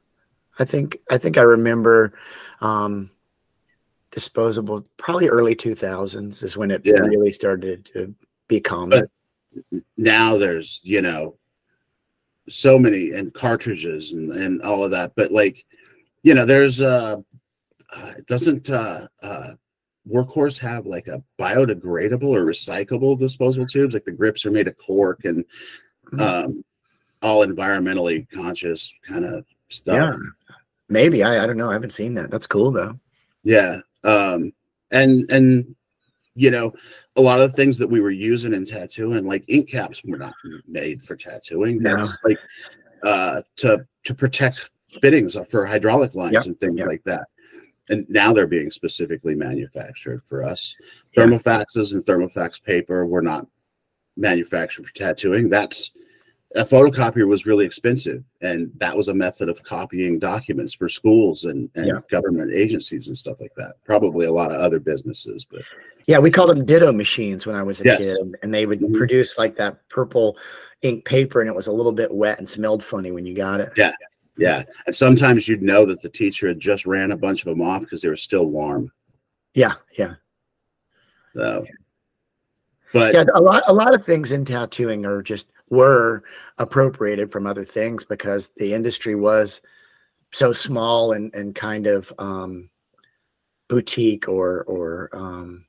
[0.59, 2.13] I think I think I remember
[2.61, 3.09] um
[4.11, 6.99] disposable probably early 2000s is when it Yeah.
[6.99, 8.13] really started to
[8.47, 9.07] be common.
[9.97, 11.37] Now there's you know
[12.49, 15.65] so many and cartridges and and all of that, but like
[16.23, 17.15] you know, there's uh,
[17.95, 19.47] uh doesn't uh uh
[20.09, 24.75] workhorse have like a biodegradable or recyclable disposable tubes like the grips are made of
[24.77, 25.45] cork and
[26.11, 26.21] Mhm.
[26.21, 26.65] um
[27.21, 30.17] all environmentally conscious kind of stuff Yeah.
[30.89, 31.69] Maybe I, I don't know.
[31.69, 32.31] I haven't seen that.
[32.31, 32.99] That's cool though.
[33.43, 34.51] yeah um
[34.91, 35.75] and and
[36.35, 36.73] you know
[37.17, 40.17] a lot of the things that we were using in tattooing like ink caps were
[40.17, 40.33] not
[40.67, 41.95] made for tattooing No.
[41.97, 42.39] that's like
[43.03, 46.87] uh to to protect fittings for hydraulic lines Yep, and things yep.
[46.87, 47.25] like that
[47.89, 50.75] and now they're being specifically manufactured for us
[51.15, 53.47] thermofaxes and thermofax paper were not
[54.17, 55.91] manufactured for tattooing that's
[56.55, 61.45] a photocopier was really expensive and that was a method of copying documents for schools
[61.45, 61.99] and, and Yeah.
[62.09, 65.61] government agencies and stuff like that probably a lot of other businesses but
[66.07, 68.11] Yeah, we called them ditto machines when I was a Yes.
[68.13, 68.95] kid, and they would Mhm.
[68.95, 70.35] produce like that purple
[70.81, 73.61] ink paper, and it was a little bit wet and smelled funny when you got
[73.61, 73.71] it.
[73.77, 73.93] Yeah.
[74.41, 77.61] Yeah and sometimes you'd know that the teacher had just ran a bunch of them
[77.61, 78.91] off because they were still warm
[79.53, 80.15] Yeah, yeah,
[81.35, 81.65] so
[82.93, 83.25] but yeah.
[83.33, 86.23] A lot, a lot of things in tattooing are just were
[86.57, 89.61] appropriated from other things because the industry was
[90.31, 92.69] so small and and kind of um,
[93.69, 95.65] boutique or or um,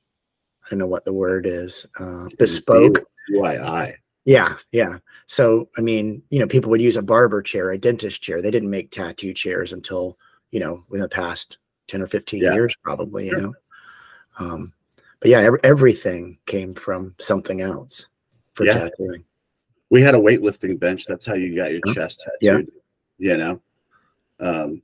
[0.65, 3.03] I don't know what the word is, uh, bespoke.
[3.31, 3.95] UII.
[4.25, 4.97] Yeah, yeah.
[5.25, 8.41] So, I mean, you know, people would use a barber chair, a dentist chair.
[8.41, 10.17] They didn't make tattoo chairs until,
[10.51, 11.57] you know, in the past
[11.87, 12.53] 10 or 15 Yeah.
[12.53, 13.39] years, probably, you Sure.
[13.41, 13.53] know.
[14.39, 14.73] Um,
[15.19, 18.05] but yeah, ev- everything came from something else
[18.53, 18.73] for Yeah.
[18.89, 19.23] tattooing.
[19.89, 21.93] we had a weightlifting bench that's how you got your Huh?
[21.93, 22.53] chest Yeah.
[22.53, 22.71] tattooed
[23.19, 23.61] you know
[24.39, 24.81] um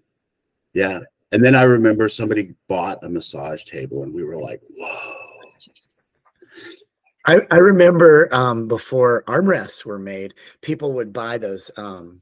[0.74, 1.00] yeah
[1.32, 5.29] and then i remember somebody bought a massage table and we were like whoa
[7.30, 12.22] I, I remember um, before armrests were made, people would buy those um,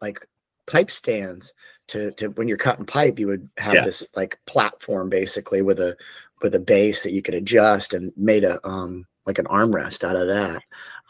[0.00, 0.26] like
[0.66, 1.52] pipe stands
[1.88, 3.84] to, to when you're cutting pipe, you would have Yeah.
[3.84, 5.96] this like platform basically with a
[6.42, 10.16] with a base that you could adjust and made a um, like an armrest out
[10.16, 10.62] of that.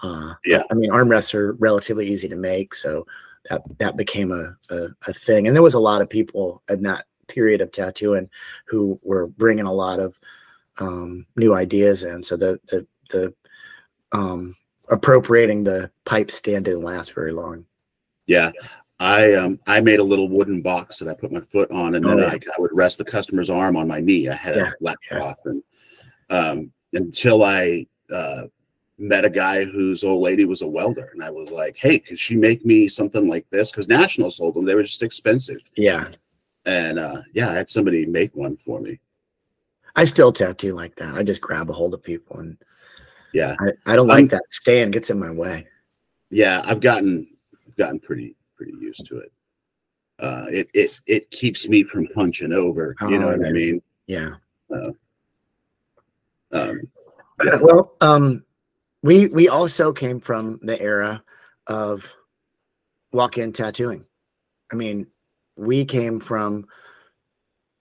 [0.02, 0.62] Uh, but, Yeah.
[0.70, 3.06] I mean armrests are relatively easy to make, so
[3.48, 5.46] that that became a, a a thing.
[5.46, 8.28] And there was a lot of people in that period of tattooing
[8.66, 10.20] who were bringing a lot of
[10.78, 12.22] um, new ideas in.
[12.22, 13.34] So the the the
[14.12, 14.54] um,
[14.88, 17.64] appropriating the pipe stand didn't last very long.
[18.26, 18.50] yeah
[18.98, 22.04] i um i made a little wooden box that i put my foot on and
[22.06, 22.28] then Oh, yeah.
[22.28, 24.96] I, I would rest the customer's arm on my knee i had Yeah, a lap
[25.10, 25.18] yeah.
[25.18, 25.62] cloth and
[26.30, 28.42] um until i uh
[28.98, 32.18] met a guy whose old lady was a welder and i was like hey could
[32.18, 36.08] she make me something like this because national sold them they were just expensive Yeah,
[36.64, 38.98] and uh yeah i had somebody make one for me
[39.98, 41.14] I still tattoo like that.
[41.14, 42.58] I just grab a hold of people, and
[43.36, 45.66] yeah I, I don't Um, like that stand gets in my way.
[46.30, 47.28] yeah i've gotten
[47.66, 49.30] i've gotten pretty pretty used to it
[50.20, 53.82] uh it it it keeps me from punching over you know Oh, what i mean
[54.06, 54.30] Yeah.
[54.72, 54.96] um
[57.44, 57.58] yeah.
[57.60, 58.44] Well, um,
[59.02, 61.22] we we also came from the era
[61.66, 62.02] of
[63.12, 64.06] walk-in tattooing.
[64.72, 65.06] I mean,
[65.56, 66.66] we came from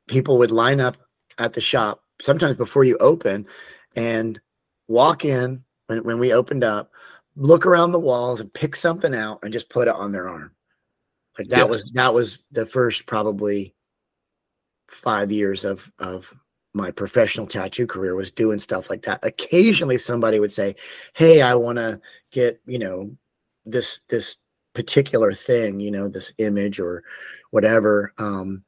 [0.09, 0.97] people would line up
[1.37, 3.47] at the shop sometimes before you open
[3.95, 4.41] and
[4.87, 6.91] walk in when, when we opened up,
[7.35, 10.51] look around the walls and pick something out and just put it on their arm.
[11.37, 11.69] Like that Yes.
[11.69, 13.75] was that was the first probably
[14.89, 16.33] five years of of
[16.73, 19.19] my professional tattoo career was doing stuff like that.
[19.23, 20.75] Occasionally somebody would say,
[21.13, 21.99] "Hey, I want to
[22.31, 23.15] get, you know,
[23.65, 24.35] this this
[24.73, 27.03] particular thing, you know, this image or
[27.51, 28.63] whatever." Um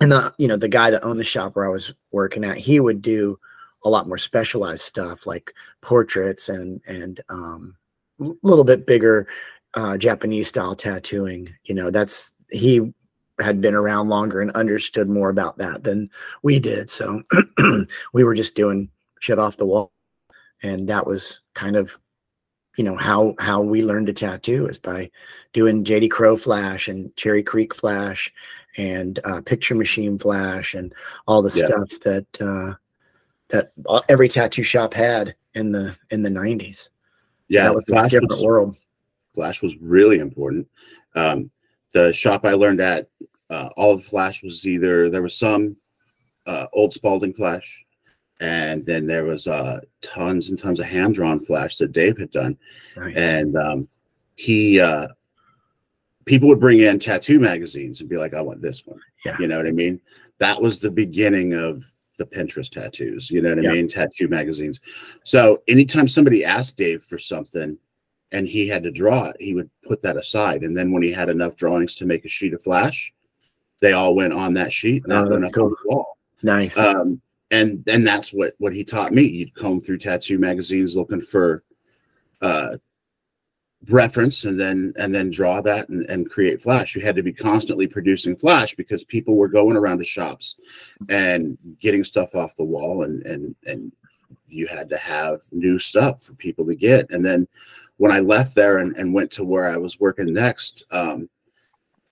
[0.00, 2.56] and the you know, the guy that owned the shop where I was working at,
[2.58, 3.38] he would do
[3.84, 7.76] a lot more specialized stuff like portraits and and um
[8.20, 9.28] a little bit bigger
[9.74, 11.54] uh Japanese style tattooing.
[11.64, 12.92] You know, that's he
[13.38, 16.10] had been around longer and understood more about that than
[16.42, 16.90] we did.
[16.90, 17.22] So
[18.12, 19.92] we were just doing shit off the wall.
[20.62, 21.96] And that was kind of,
[22.76, 25.10] you know, how how we learned to tattoo is by
[25.52, 28.32] doing JD Crowe flash and Cherry Creek flash
[28.76, 30.92] and uh, picture machine flash and
[31.26, 31.66] all the yeah.
[31.66, 32.74] stuff that uh,
[33.48, 33.70] that
[34.08, 36.88] every tattoo shop had in the in the 90s.
[37.48, 38.76] Yeah, that was flash a different was, world.
[39.34, 40.68] Flash was really important.
[41.14, 41.50] Um,
[41.94, 43.08] the shop I learned at,
[43.50, 45.76] uh, all the flash was either there was some
[46.46, 47.84] uh, old Spaulding flash,
[48.40, 52.30] and then there was uh, tons and tons of hand drawn flash that Dave had
[52.30, 52.58] done,
[52.96, 53.16] nice.
[53.16, 53.88] and um,
[54.36, 55.08] he uh,
[56.26, 59.36] people would bring in tattoo magazines and be like, "I want this one." Yeah.
[59.40, 60.00] You know what I mean?
[60.38, 61.82] That was the beginning of
[62.18, 63.30] the Pinterest tattoos.
[63.30, 63.88] You know what I mean?
[63.88, 64.80] Tattoo magazines.
[65.24, 67.78] So anytime somebody asked Dave for something,
[68.32, 70.62] and he had to draw it, he would put that aside.
[70.62, 73.12] And then when he had enough drawings to make a sheet of flash,
[73.80, 75.64] they all went on that sheet and that oh, went up cool.
[75.64, 76.18] on the wall.
[76.42, 76.76] Nice.
[76.76, 79.22] Um, and and that's what what he taught me.
[79.22, 81.62] You'd comb through tattoo magazines looking for
[82.42, 82.76] uh,
[83.88, 87.32] reference and then and then draw that and, and create flash you had to be
[87.32, 90.56] constantly producing flash because people were going around to shops
[91.08, 93.92] and getting stuff off the wall and and and
[94.48, 97.46] you had to have new stuff for people to get and then
[97.98, 101.28] when I left there and, and went to where I was working next, um,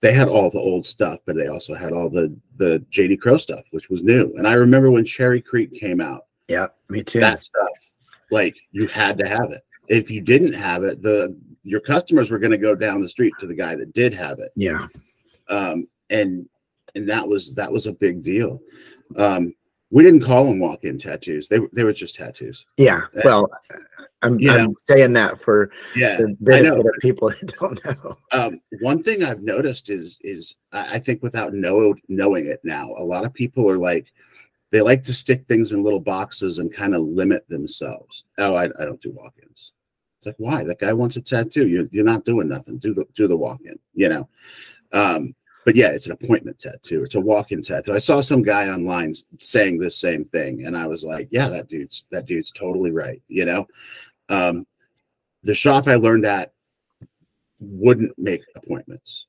[0.01, 3.37] they had all the old stuff, but they also had all the the JD Crowe
[3.37, 4.31] stuff, which was new.
[4.37, 6.25] And I remember when Cherry Creek came out.
[6.47, 7.19] Yeah, me too.
[7.19, 7.95] That stuff,
[8.29, 9.61] like you had to have it.
[9.87, 11.35] If you didn't have it, the
[11.67, 14.39] your customers were going to go down the street to the guy that did have
[14.39, 14.51] it.
[14.55, 14.87] Yeah.
[15.49, 16.47] Um, and
[16.95, 18.59] and that was that was a big deal.
[19.17, 19.53] Um,
[19.89, 21.47] we didn't call them walk-in tattoos.
[21.47, 22.65] They they were just tattoos.
[22.77, 23.01] Yeah.
[23.23, 23.49] Well,
[24.21, 28.17] I'm, I'm saying that for yeah, the benefit of people that don't know.
[28.31, 33.03] Um, one thing I've noticed is is I think without know knowing it now, a
[33.03, 34.11] lot of people are like
[34.71, 38.25] they like to stick things in little boxes and kind of limit themselves.
[38.37, 39.46] Oh, I, I don't do walk-ins.
[40.27, 40.63] Like why?
[40.63, 41.67] That guy wants a tattoo.
[41.67, 42.77] You're you're not doing nothing.
[42.77, 43.79] Do the do the walk-in.
[43.93, 44.29] You know.
[44.93, 45.33] Um,
[45.65, 47.03] but yeah, it's an appointment tattoo.
[47.03, 47.93] It's a walk-in tattoo.
[47.93, 51.67] I saw some guy online saying this same thing, and I was like, yeah, that
[51.67, 53.21] dude's that dude's totally right.
[53.27, 53.67] You know,
[54.29, 54.65] um,
[55.43, 56.53] the shop I learned at
[57.59, 59.25] wouldn't make appointments.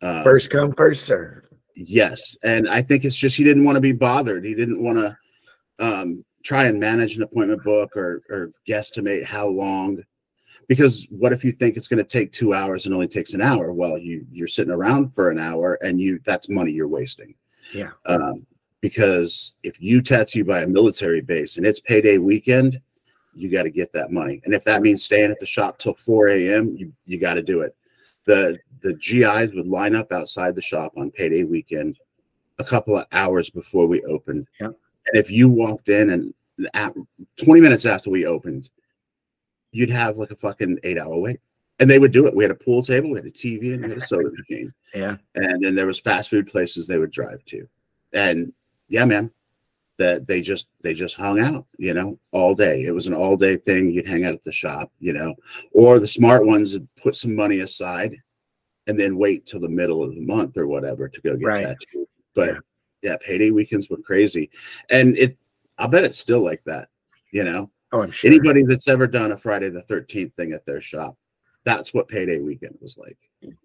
[0.00, 1.46] Um, first come, first serve.
[1.74, 4.44] Yes, and I think it's just he didn't want to be bothered.
[4.44, 5.16] He didn't want to
[5.78, 10.02] um, try and manage an appointment book or or guesstimate how long
[10.68, 13.40] because what if you think it's going to take two hours and only takes an
[13.40, 13.72] hour?
[13.72, 17.34] Well you you're sitting around for an hour and you that's money you're wasting.
[17.74, 17.90] Yeah.
[18.06, 18.46] Um,
[18.80, 22.80] because if you tattoo by a military base and it's payday weekend
[23.34, 24.42] you got to get that money.
[24.44, 27.42] And if that means staying at the shop till 4 a.m you, you got to
[27.42, 27.74] do it.
[28.24, 31.98] The the gis would line up outside the shop on payday weekend
[32.58, 34.46] a couple of hours before we opened.
[34.60, 34.66] Yeah.
[34.66, 36.34] And if you walked in and
[36.74, 36.94] at
[37.42, 38.68] 20 minutes after we opened
[39.72, 41.40] you'd have like a fucking eight hour wait.
[41.80, 42.36] And they would do it.
[42.36, 44.72] We had a pool table, we had a TV, and we had a soda machine.
[44.94, 45.16] Yeah.
[45.34, 47.66] And then there was fast food places they would drive to.
[48.12, 48.52] And
[48.88, 49.32] yeah, man,
[49.98, 52.82] that they just they just hung out, you know, all day.
[52.84, 53.90] It was an all day thing.
[53.90, 55.34] You'd hang out at the shop, you know,
[55.72, 58.16] or the smart ones would put some money aside
[58.86, 61.62] and then wait till the middle of the month or whatever to go get right.
[61.62, 62.06] tattooed.
[62.34, 62.58] But yeah.
[63.02, 64.50] yeah, payday weekends were crazy.
[64.90, 65.36] And it
[65.78, 66.88] I bet it's still like that,
[67.32, 67.70] you know.
[67.92, 68.30] Oh, I'm sure.
[68.30, 71.16] Anybody that's ever done a Friday the 13th thing at their shop,
[71.64, 73.18] that's what payday weekend was like.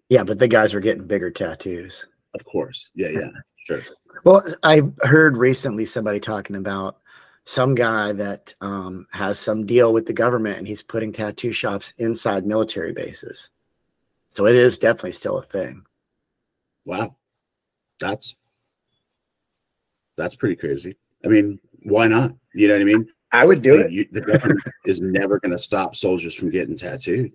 [0.08, 2.06] Yeah, but the guys were getting bigger tattoos.
[2.34, 2.90] Of course.
[2.94, 3.30] Yeah, yeah,
[3.64, 3.82] sure.
[4.24, 6.98] Well, I heard recently somebody talking about
[7.44, 11.94] some guy that um, has some deal with the government and he's putting tattoo shops
[11.96, 13.48] inside military bases.
[14.28, 15.84] So it is definitely still a thing.
[16.84, 17.16] Wow.
[18.00, 18.36] That's
[20.16, 20.96] that's pretty crazy.
[21.24, 22.32] I mean, why not?
[22.54, 23.08] You know what I mean?
[23.32, 23.92] I would do it.
[23.92, 27.32] You, the government is never going to stop soldiers from getting tattooed.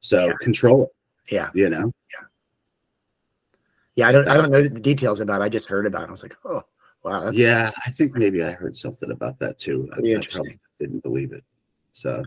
[0.00, 0.32] So yeah.
[0.40, 1.32] control it.
[1.32, 1.50] Yeah.
[1.54, 1.92] You know?
[2.12, 2.26] Yeah.
[3.94, 4.08] Yeah.
[4.08, 5.44] I don't, I don't know the details about it.
[5.44, 6.08] I just heard about it.
[6.08, 6.62] I was like, oh,
[7.04, 7.30] wow.
[7.30, 7.70] yeah.
[7.86, 9.88] I think maybe I heard something about that too.
[9.94, 11.44] I, I didn't believe it.
[11.92, 12.24] So,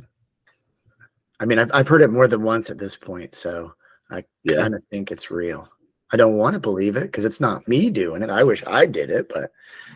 [1.39, 3.33] I mean, I've, I've heard it more than once at this point.
[3.33, 3.73] So
[4.09, 4.57] I yeah.
[4.57, 5.69] kind of think it's real.
[6.11, 8.29] I don't want to believe it because it's not me doing it.
[8.29, 9.51] I wish I did it, but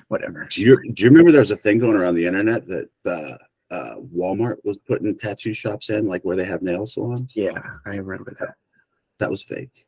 [0.08, 0.48] whatever.
[0.50, 3.74] Do you do you remember there was a thing going around the internet that uh,
[3.74, 7.32] uh, Walmart was putting tattoo shops in, like where they have nail salons?
[7.36, 8.56] Yeah, I remember that.
[9.20, 9.86] That was fake,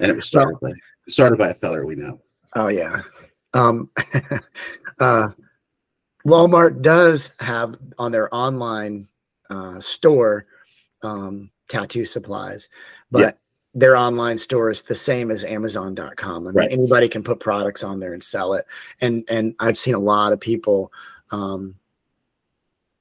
[0.00, 0.72] and it was started by
[1.08, 2.20] started by a feller we know.
[2.54, 3.02] Oh yeah.
[3.54, 3.90] Um,
[4.98, 5.30] uh,
[6.26, 9.08] Walmart does have on their online
[9.48, 10.46] uh, store
[11.02, 12.68] um, tattoo supplies,
[13.10, 13.30] but Yeah.
[13.76, 16.34] Their online store is the same as Amazon.com.
[16.44, 16.72] I mean, Right.
[16.72, 18.64] anybody can put products on there and sell it.
[19.02, 20.90] And and I've seen a lot of people
[21.30, 21.76] um,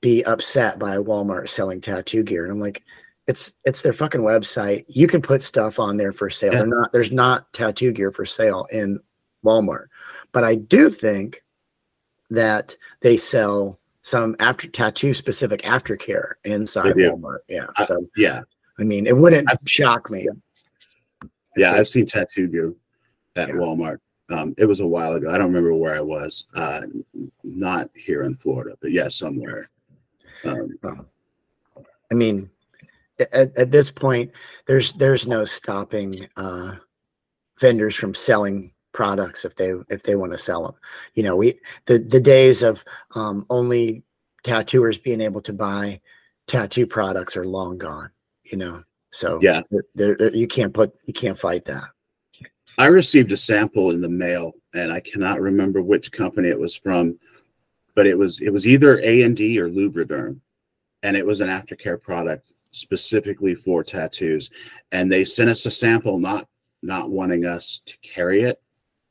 [0.02, 2.84] be upset by Walmart selling tattoo gear, and I'm like,
[3.26, 4.84] it's it's their fucking website.
[4.90, 6.54] You can put stuff on there for sale.
[6.54, 6.64] Yeah.
[6.64, 9.00] Not there's not tattoo gear for sale in
[9.46, 9.86] Walmart,
[10.34, 11.42] but I do think
[12.30, 17.40] that they sell some after tattoo specific aftercare inside Walmart.
[17.48, 17.68] Yeah.
[17.78, 18.42] I- So Yeah,
[18.78, 20.28] I mean, it wouldn't I've- shock me.
[21.56, 22.74] Yeah, I've seen tattoo gear
[23.36, 23.56] at Yeah.
[23.56, 24.00] Walmart.
[24.30, 25.30] Um, it was a while ago.
[25.30, 26.46] I don't remember where I was.
[26.56, 26.82] Uh,
[27.44, 29.70] not here in Florida, but yeah, somewhere.
[30.44, 31.06] Um,
[32.12, 32.50] I mean,
[33.20, 34.32] at, at this point,
[34.66, 36.76] there's there's no stopping uh,
[37.60, 40.76] vendors from selling products if they if they want to sell them.
[41.14, 42.84] You know, we the the days of
[43.14, 44.04] um, only
[44.44, 46.02] tattooers being able to buy
[46.48, 48.10] tattoo products are long gone.
[48.44, 48.84] You know,
[49.16, 49.62] so Yeah.
[49.96, 51.86] there, there- you can't put you can't fight that.
[52.78, 56.76] I received a sample in the mail, and I cannot remember which company it was
[56.76, 57.18] from,
[57.96, 60.42] but it was it was either A and D or Lubriderm,
[61.04, 64.50] and it was an aftercare product specifically for tattoos.
[64.92, 66.46] And they sent us a sample, not
[66.82, 68.62] not wanting us to carry it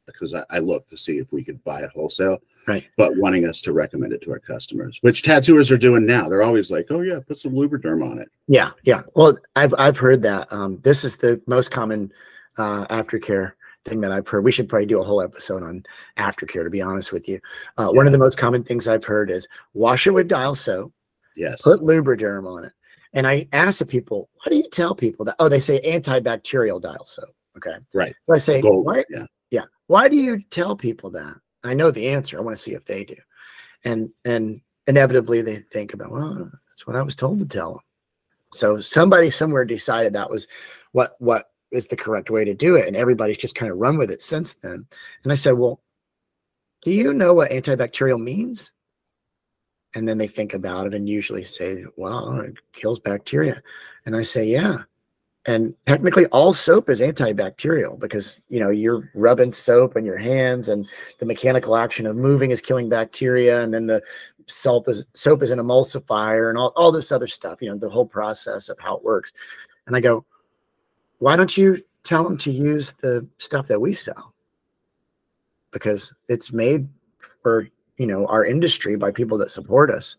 [0.07, 2.89] because I, I looked to see if we could buy it wholesale, Right.
[2.97, 6.29] but wanting us to recommend it to our customers, which tattooers are doing now.
[6.29, 9.03] They're always like, "Oh yeah, put some Lubriderm on it." Yeah, yeah.
[9.15, 10.53] Well, I've I've heard that.
[10.53, 12.13] Um, this is the most common
[12.59, 13.53] uh, aftercare
[13.85, 14.45] thing that I've heard.
[14.45, 15.85] We should probably do a whole episode on
[16.19, 16.65] aftercare.
[16.65, 17.39] To be honest with you,
[17.77, 20.93] uh, one of the most common things I've heard is wash it with dial soap,
[21.37, 21.63] Yes.
[21.63, 22.73] put Lubriderm on it.
[23.13, 25.37] And I ask the people, why do you tell people that?
[25.39, 27.35] Oh, they say antibacterial dial soap.
[27.57, 28.15] Okay, Right.
[28.27, 28.85] So I say, Gold.
[28.87, 29.05] why?
[29.11, 29.27] Yeah.
[29.51, 29.65] Yeah.
[29.87, 31.37] Why do you tell people that?
[31.65, 32.39] I know the answer.
[32.39, 33.17] I want to see if they do.
[33.85, 37.83] And and inevitably they think about, well, that's what I was told to tell them.
[38.53, 40.47] So somebody somewhere decided that was
[40.93, 42.87] what what is the correct way to do it.
[42.87, 44.87] And everybody's just kind of run with it since then.
[45.23, 45.81] And I said, Well,
[46.83, 48.71] do you know what antibacterial means?
[49.95, 53.63] And then they think about it and usually say, Well, it kills bacteria.
[54.07, 54.83] And I say, Yeah
[55.47, 60.69] and technically all soap is antibacterial because you know you're rubbing soap in your hands
[60.69, 60.89] and
[61.19, 64.03] the mechanical action of moving is killing bacteria and then the
[64.47, 67.91] soap is soap is an emulsifier and all, all this other stuff you know the
[67.91, 69.33] whole process of how it works.
[69.87, 70.25] And i go
[71.19, 74.35] why don't you tell them to use the stuff that we sell?
[75.71, 76.89] Because it's made
[77.43, 80.17] for you know our industry by people that support us.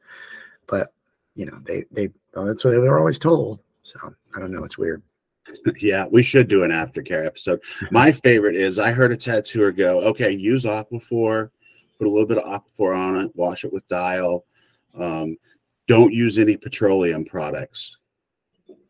[0.68, 0.90] But
[1.36, 3.60] you know they they well, that's what they were always told.
[3.84, 4.00] So
[4.36, 4.64] i don't know.
[4.64, 5.02] It's weird
[5.80, 7.62] Yeah, we should do an aftercare episode.
[7.92, 11.50] My favorite is I heard a tattooer go, okay, use Aquaphor,
[11.98, 14.46] put a little bit of Aquaphor on it, wash it with dial.
[15.00, 15.38] Um,
[15.88, 17.98] don't use any petroleum products.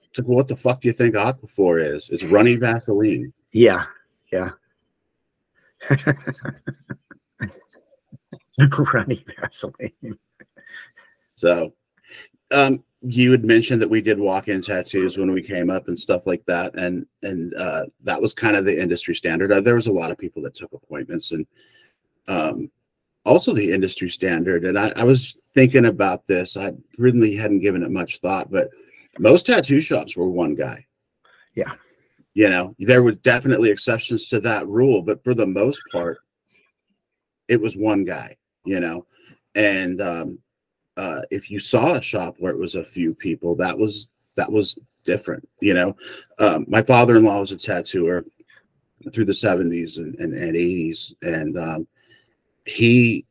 [0.09, 2.09] It's like, well, what the fuck do you think Aquaphor is?
[2.09, 3.33] It's runny Vaseline.
[3.51, 3.83] Yeah,
[4.31, 4.51] yeah.
[8.93, 10.17] Running Vaseline.
[11.35, 11.73] So,
[12.55, 16.25] um, you had mentioned that we did walk-in tattoos when we came up and stuff
[16.25, 19.51] like that, and and uh, that was kind of the industry standard.
[19.51, 21.45] Uh, there was a lot of people that took appointments, and
[22.27, 22.71] um,
[23.25, 24.65] also the industry standard.
[24.65, 26.57] And I, I was thinking about this.
[26.57, 28.69] I really hadn't given it much thought, but
[29.19, 30.85] most tattoo shops were one guy.
[31.55, 31.73] Yeah.
[32.33, 36.19] You know, there were definitely exceptions to that rule, but for the most part,
[37.47, 38.35] it was one guy.
[38.65, 39.05] You know,
[39.53, 40.39] and um,
[40.97, 44.51] uh, if you saw a shop where it was a few people, that was that
[44.51, 45.47] was different.
[45.61, 45.95] You know,
[46.39, 48.25] um, my father-in-law was a tattooer
[49.13, 51.87] through the 70s and, and, and 80s, and um,
[52.65, 53.25] he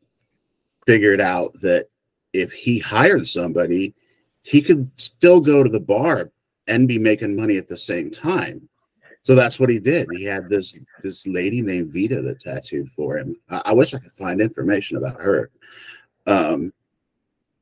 [0.86, 1.86] figured out that
[2.32, 3.94] if he hired somebody,
[4.42, 6.30] he could still go to the bar
[6.66, 8.68] and be making money at the same time.
[9.22, 10.06] So that's what he did.
[10.12, 13.36] He had this this lady named Vita that tattooed for him.
[13.48, 15.50] I, I wish I could find information about her.
[16.26, 16.72] Um,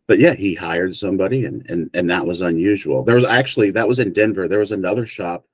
[0.06, 3.04] but yeah, he hired somebody, and and and that was unusual.
[3.04, 4.48] There was actually that was in Denver.
[4.48, 5.44] There was another shop,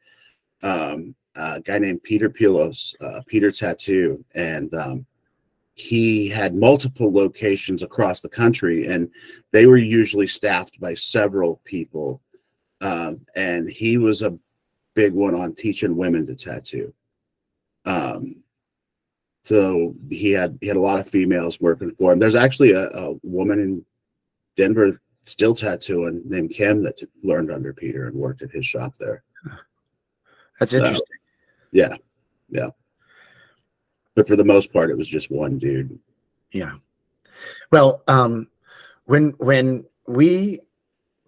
[0.62, 5.06] um, a guy named Peter Pilos, uh, Peter Tattoo, and um,
[5.74, 9.08] he had multiple locations across the country, and
[9.52, 12.20] they were usually staffed by several people.
[12.80, 14.36] Um, and he was a
[14.94, 16.92] big one on teaching women to tattoo.
[17.84, 18.42] Um,
[19.44, 22.18] so he had he had a lot of females working for him.
[22.18, 23.84] There's actually a, a woman in
[24.58, 29.22] Denver still tattooing named Kim that learned under Peter and worked at his shop there.
[30.58, 31.06] That's interesting.
[31.06, 31.96] So, yeah,
[32.50, 32.68] yeah.
[34.16, 35.96] But for the most part, it was just one dude.
[36.50, 36.72] Yeah.
[37.70, 38.48] Well, um,
[39.04, 40.58] when when we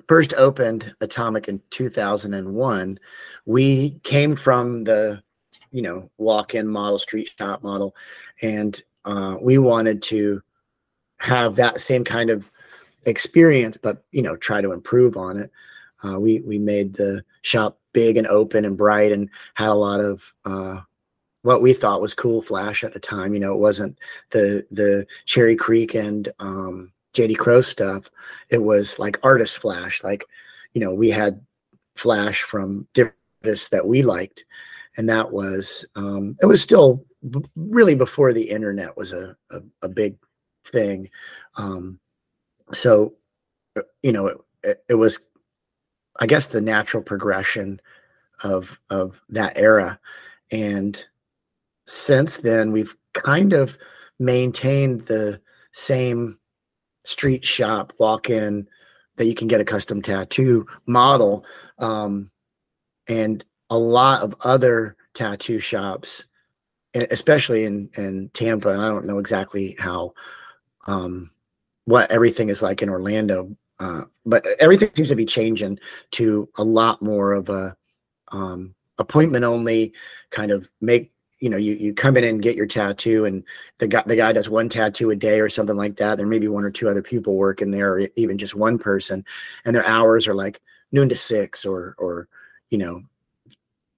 [0.08, 2.98] first opened Atomic in 2001,
[3.46, 5.22] we came from the
[5.70, 7.94] you know walk-in model, street shop model,
[8.42, 10.42] and uh, we wanted to
[11.18, 12.50] have that same kind of
[13.04, 15.50] experience, but you know try to improve on it.
[16.04, 20.00] Uh, we we made the shop big and open and bright, and had a lot
[20.00, 20.80] of uh,
[21.42, 23.34] what we thought was cool flash at the time.
[23.34, 23.98] You know, it wasn't
[24.30, 28.10] the the Cherry Creek and um, JD Crowe stuff.
[28.50, 30.02] It was like artist flash.
[30.02, 30.24] Like,
[30.74, 31.44] you know, we had
[31.96, 34.44] flash from different artists that we liked,
[34.96, 39.60] and that was um, it was still b- really before the internet was a a,
[39.82, 40.16] a big
[40.66, 41.10] thing.
[41.56, 41.98] Um,
[42.72, 43.14] so,
[43.76, 45.20] uh, you know, it, it, it was,
[46.18, 47.80] I guess, the natural progression
[48.42, 49.98] of of that era,
[50.50, 51.04] and
[51.86, 53.76] since then we've kind of
[54.18, 55.40] maintained the
[55.72, 56.38] same
[57.04, 58.66] street shop walk in
[59.16, 61.44] that you can get a custom tattoo model
[61.78, 62.30] um,
[63.08, 66.24] and a lot of other tattoo shops
[66.94, 70.12] especially in in tampa and i don't know exactly how
[70.86, 71.30] um,
[71.90, 75.78] what everything is like in orlando uh, but everything seems to be changing
[76.10, 77.74] to a lot more of a
[78.30, 79.92] um, appointment only
[80.30, 83.42] kind of make you know you you come in and get your tattoo and
[83.78, 86.18] the guy the guy does one tattoo a day or something like that.
[86.18, 89.24] There may be one or two other people working there or even just one person
[89.64, 90.60] and their hours are like
[90.92, 92.28] noon to six or or
[92.68, 93.02] you know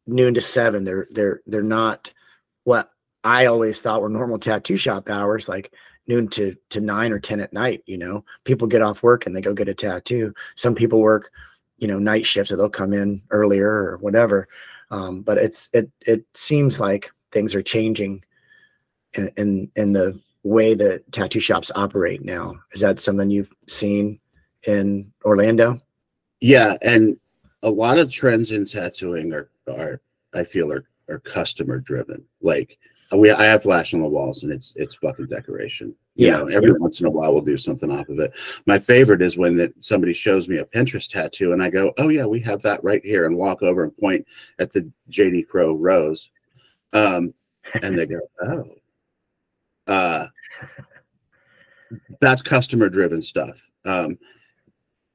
[0.07, 0.84] noon to seven.
[0.84, 2.12] They're they're they're not
[2.64, 2.90] what
[3.24, 5.49] i always thought were normal tattoo shop hours.
[5.49, 5.74] Like
[6.09, 9.36] noon to to nine or ten at night you know people get off work and
[9.36, 11.30] they go get a tattoo some people work
[11.78, 14.48] you know night shifts so they'll come in earlier or whatever
[14.92, 18.22] um, but it's it it seems like things are changing
[19.14, 22.55] in, in, in the way that tattoo shops operate now.
[22.72, 24.20] Is that something you've seen
[24.66, 25.80] in Orlando?
[26.40, 27.18] Yeah, and
[27.62, 30.00] a lot of trends in tattooing are are
[30.34, 32.24] I feel are are customer driven.
[32.42, 32.78] Like
[33.16, 35.94] we I have flash on the walls and it's it's fucking decoration.
[36.14, 36.32] You yeah.
[36.32, 36.78] know, every yeah.
[36.78, 38.32] once in a while we'll do something off of it.
[38.66, 42.08] My favorite is when that somebody shows me a Pinterest tattoo and I go, "Oh
[42.08, 44.26] yeah, we have that right here," and walk over and point
[44.58, 46.30] at the JD Crowe rose
[46.92, 47.34] um,
[47.82, 48.64] and they go, oh,
[49.86, 50.26] uh,
[52.20, 53.70] that's customer driven stuff.
[53.84, 54.18] Um,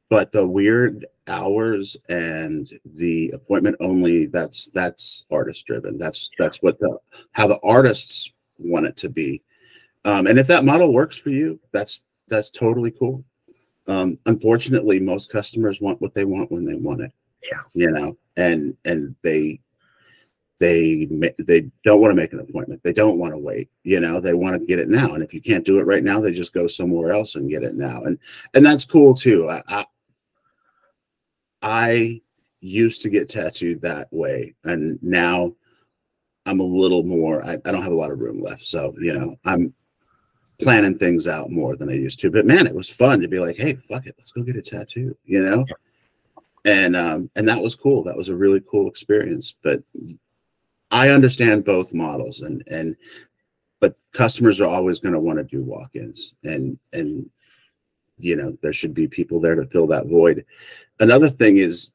[0.10, 5.98] but the weird hours and the appointment only, that's, that's artist driven.
[5.98, 6.98] That's, that's what the,
[7.32, 9.42] how the artists want it to be.
[10.06, 13.24] Um, and if that model works for you, that's, that's totally cool.
[13.88, 17.12] Um, unfortunately, most customers want what they want when they want it.
[17.50, 17.62] Yeah.
[17.74, 19.60] You know, and, and they,
[20.60, 24.20] they they don't want to make an appointment they don't want to wait you know
[24.20, 26.32] they want to get it now and if you can't do it right now they
[26.32, 28.18] just go somewhere else and get it now and
[28.54, 29.86] and that's cool too i i,
[31.68, 32.22] I
[32.62, 35.52] used to get tattooed that way and now
[36.46, 39.14] i'm a little more I, I don't have a lot of room left so you
[39.14, 39.74] know i'm
[40.60, 43.40] planning things out more than i used to but man it was fun to be
[43.40, 45.66] like hey fuck it let's go get a tattoo you know?
[46.66, 49.82] And um and that was cool that was a really cool experience but
[50.90, 52.96] I understand both models and and
[53.80, 57.30] but customers are always going to want to do walk-ins and and
[58.18, 60.46] you know there should be people there to fill that void.
[61.00, 61.92] Another thing is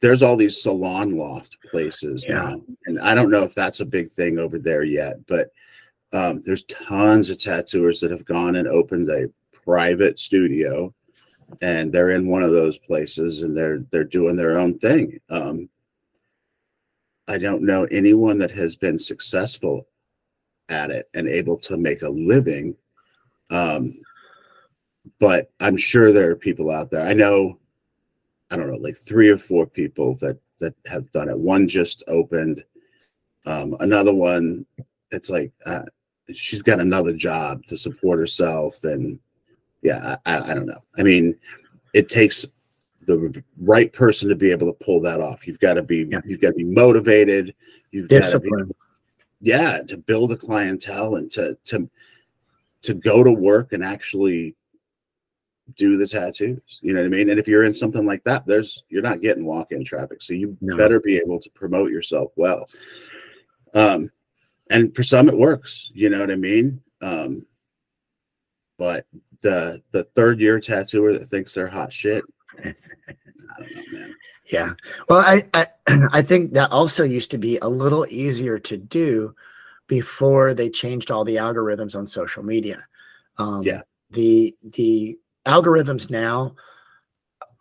[0.00, 2.34] there's all these salon loft places yeah.
[2.34, 5.50] now and I don't know if that's a big thing over there yet, but
[6.12, 9.30] um, there's tons of tattooers that have gone and opened a
[9.64, 10.92] private studio
[11.60, 15.20] and they're in one of those places and they're they're doing their own thing.
[15.28, 15.68] Um,
[17.28, 19.86] I don't know anyone that has been successful
[20.68, 22.76] at it and able to make a living.
[23.50, 24.00] Um,
[25.18, 27.06] but I'm sure there are people out there.
[27.06, 27.58] I know,
[28.50, 31.38] I don't know, like three or four people that that have done it.
[31.38, 32.62] One just opened.
[33.46, 34.64] Um, another one,
[35.10, 35.82] it's like uh,
[36.32, 39.18] she's got another job to support herself, and
[39.82, 40.80] yeah, I, I don't know.
[40.96, 41.38] I mean,
[41.94, 42.46] it takes
[43.06, 45.46] the right person to be able to pull that off.
[45.46, 46.20] You've got to be yeah.
[46.24, 47.54] you've got to be motivated.
[47.90, 48.50] You've Discipline.
[48.50, 48.74] got to be
[49.42, 51.90] yeah to build a clientele and to to
[52.82, 54.54] to go to work and actually
[55.76, 56.80] do the tattoos.
[56.82, 57.30] You know what I mean?
[57.30, 60.22] And if you're in something like that, there's you're not getting walk-in traffic.
[60.22, 60.76] So you No.
[60.76, 62.66] better be able to promote yourself well.
[63.74, 64.10] Um,
[64.70, 66.80] and for some it works, you know what I mean?
[67.00, 67.46] Um,
[68.78, 69.06] but
[69.42, 72.24] the the third year tattooer that thinks they're hot shit,
[72.64, 72.74] I
[73.58, 74.14] don't know, man.
[74.46, 74.72] Yeah.
[75.08, 75.66] Well, I, I
[76.12, 79.34] I think that also used to be a little easier to do
[79.86, 82.86] before they changed all the algorithms on social media.
[83.38, 83.82] Um, Yeah.
[84.10, 86.54] The the algorithms now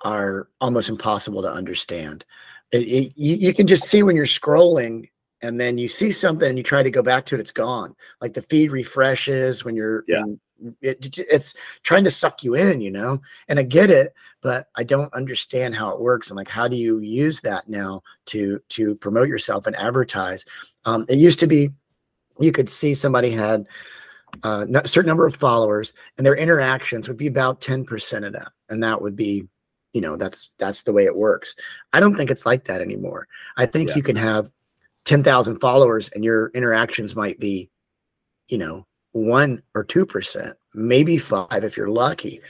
[0.03, 2.25] are almost impossible to understand.
[2.71, 5.09] It, it- you, you can just see when you're scrolling
[5.41, 7.95] and then you see something and you try to go back to it, it's gone.
[8.21, 10.23] Like the feed refreshes when you're Yeah.
[10.81, 13.19] it, it's trying to suck you in, you know.
[13.47, 14.13] And I get it,
[14.43, 16.29] but I don't understand how it works.
[16.29, 20.45] And like, how do you use that now to to promote yourself and advertise?
[20.85, 21.71] Um, it used to be
[22.39, 23.67] you could see somebody had
[24.43, 28.33] uh, a certain number of followers, and their interactions would be about ten percent of
[28.33, 29.47] that, and that would be,
[29.93, 31.55] you know, that's that's the way it works.
[31.93, 33.27] I don't think it's like that anymore.
[33.57, 33.95] I think Yeah.
[33.95, 34.51] you can have
[35.05, 37.69] ten thousand followers, and your interactions might be,
[38.47, 42.41] you know, one or two percent, maybe five if you're lucky,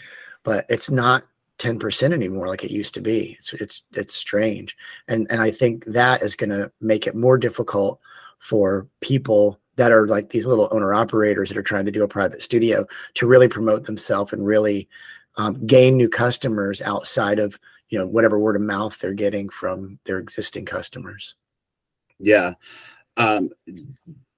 [0.44, 1.24] but it's not
[1.60, 3.36] 10% anymore like it used to be.
[3.38, 4.76] It's it's it's strange.
[5.08, 8.00] And and I think that is going to make it more difficult
[8.40, 12.08] for people that are like these little owner operators that are trying to do a
[12.08, 14.88] private studio to really promote themselves and really
[15.38, 17.58] um, gain new customers outside of
[17.90, 21.36] you know whatever word of mouth they're getting from their existing customers.
[22.20, 22.54] Yeah.
[23.18, 23.50] Um,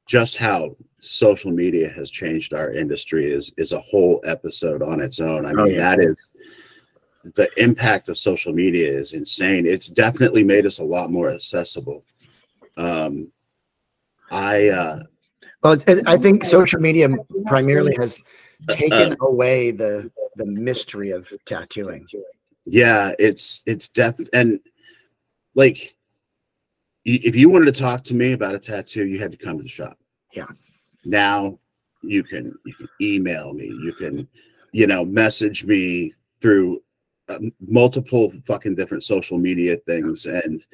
[0.07, 5.19] just how social media has changed our industry is is a whole episode on its
[5.19, 5.45] own.
[5.45, 5.95] I Oh, mean, yeah.
[5.95, 6.17] that is
[7.35, 9.65] the impact of social media is insane.
[9.65, 12.03] It's definitely made us a lot more accessible.
[12.77, 13.31] Um,
[14.31, 14.99] I uh,
[15.63, 17.09] Well, it's, I think social media
[17.45, 18.21] primarily has
[18.69, 19.25] uh, uh, taken uh.
[19.25, 22.07] away the the mystery of tattooing.
[22.65, 24.59] yeah, it's it's def and
[25.55, 25.95] like
[27.05, 29.63] if you wanted to talk to me about a tattoo, you had to come to
[29.63, 29.97] the shop.
[30.33, 30.47] Yeah.
[31.05, 31.59] Now
[32.01, 34.27] you can you can email me, you can
[34.71, 36.81] you know message me through
[37.29, 40.65] uh, multiple fucking different social media things, and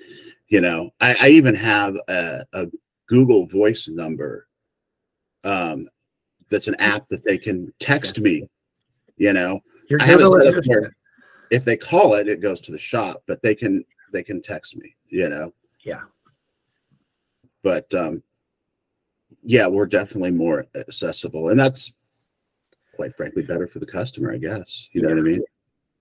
[0.47, 2.67] you know I, I even have a, a
[3.07, 4.47] Google Voice number.
[5.43, 5.87] Um,
[6.49, 8.47] that's an app that they can text me.
[9.17, 9.59] You know,
[9.99, 10.81] I have it Google set up Assistant.
[10.81, 10.91] where
[11.51, 14.75] if they call it, it goes to the shop, but they can they can text
[14.77, 15.51] me, you know.
[15.81, 16.01] Yeah.
[17.63, 18.23] But um
[19.43, 21.49] yeah, we're definitely more accessible.
[21.49, 21.93] And that's
[22.95, 24.89] quite frankly better for the customer, I guess.
[24.91, 25.43] You know what I mean?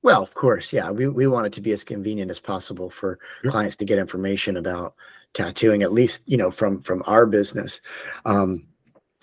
[0.02, 0.90] Well, of course, yeah.
[0.90, 3.50] We we want it to be as convenient as possible for Sure.
[3.50, 4.94] clients to get information about
[5.34, 7.80] tattooing, at least you know from from our business.
[8.24, 8.67] Um,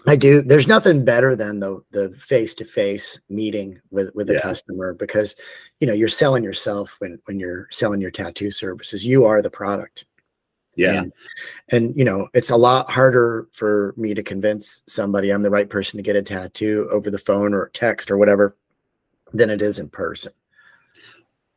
[0.08, 0.42] I do.
[0.42, 4.42] There's nothing better than the the face to face meeting with with a Yeah.
[4.42, 5.36] customer because
[5.80, 9.06] you know you're selling yourself when when you're selling your tattoo services.
[9.06, 10.06] You are the product.
[10.78, 11.04] Yeah.
[11.04, 11.14] And,
[11.70, 15.70] and you know, it's a lot harder for me to convince somebody I'm the right
[15.70, 18.58] person to get a tattoo over the phone or text or whatever
[19.34, 20.34] than it is in person.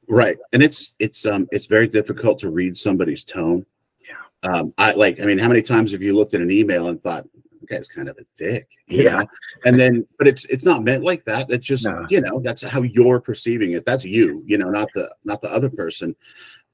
[0.09, 0.37] Right.
[0.53, 3.67] And it's it's um it's very difficult to read somebody's tone.
[4.09, 4.51] Yeah.
[4.51, 7.03] Um I like I mean, how many times have you looked at an email and
[7.03, 7.27] thought
[7.69, 8.65] guy's kind of a dick?
[8.89, 9.21] Yeah.
[9.21, 9.27] know?
[9.65, 11.51] And then but it's it's not meant like that.
[11.51, 12.07] It's just, No.
[12.09, 13.85] you know, that's how you're perceiving it.
[13.85, 16.15] That's you, you know, not the not the other person.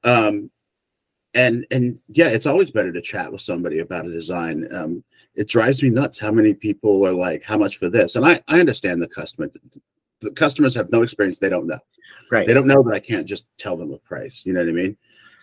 [0.05, 0.51] Um
[1.35, 4.69] and and yeah, it's always better to chat with somebody about a design.
[4.73, 8.15] Um it drives me nuts how many people are like, how much for this?
[8.17, 9.51] And I, I understand the customer
[10.21, 11.81] the customers have no experience, they don't know
[12.31, 12.47] Right.
[12.47, 14.43] they don't know that I can't just tell them a price.
[14.47, 14.97] You know what I mean?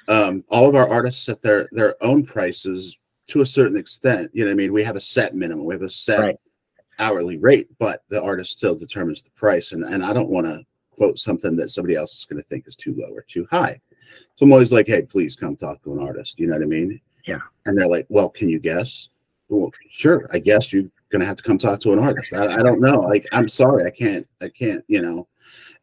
[0.08, 2.98] Um, all of our artists set their their own prices
[3.32, 4.30] to a certain extent.
[4.34, 4.74] You know what I mean?
[4.74, 6.40] We have a set minimum, we have a set Right.
[7.00, 9.72] hourly rate, but the artist still determines the price.
[9.72, 12.68] And and I don't want to quote something that somebody else is going to think
[12.68, 13.80] is too low or too high.
[14.36, 16.40] So I'm always like, hey, please come talk to an artist.
[16.40, 17.00] You know what I mean?
[17.26, 17.40] Yeah.
[17.66, 19.08] And they're like, well, can you guess?
[19.48, 20.28] Well, sure.
[20.34, 22.34] I guess you're gonna have to come talk to an artist.
[22.34, 23.00] I, I don't know.
[23.00, 24.28] Like, I'm sorry, I can't.
[24.42, 24.84] I can't.
[24.88, 25.28] You know.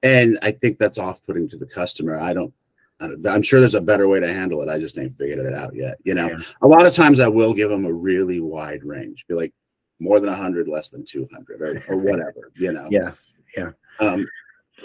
[0.03, 2.19] And I think that's off-putting to the customer.
[2.21, 2.53] I don't.
[3.01, 4.69] I'm sure there's a better way to handle it.
[4.69, 5.99] I just ain't figured it out yet.
[6.05, 6.39] You know, Yeah.
[6.63, 9.25] a lot of times I will give them a really wide range.
[9.29, 9.55] Be like,
[10.01, 12.51] more than 100, less than 200, or, or whatever.
[12.57, 12.89] You know.
[12.91, 13.13] Yeah.
[13.57, 13.71] Yeah.
[14.01, 14.27] Um,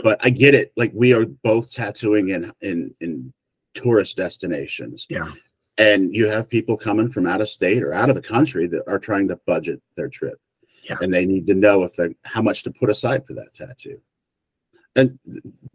[0.03, 0.72] but I get it.
[0.76, 3.34] Like we are both tattooing in in in
[3.74, 5.05] tourist destinations.
[5.09, 5.32] Yeah.
[5.78, 8.84] And you have people coming from out of state or out of the country that
[8.88, 10.39] are trying to budget their trip.
[10.89, 10.97] Yeah.
[11.01, 13.99] And they need to know if they're how much to put aside for that tattoo.
[14.95, 15.18] And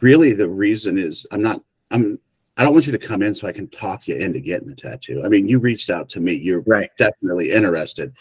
[0.01, 2.19] really the reason is I'm not I'm
[2.59, 4.75] I don't want you to come in so I can talk you into getting the
[4.75, 5.23] tattoo.
[5.25, 6.35] I mean, you reached out to me.
[6.35, 6.91] You're Right.
[6.99, 8.13] definitely interested.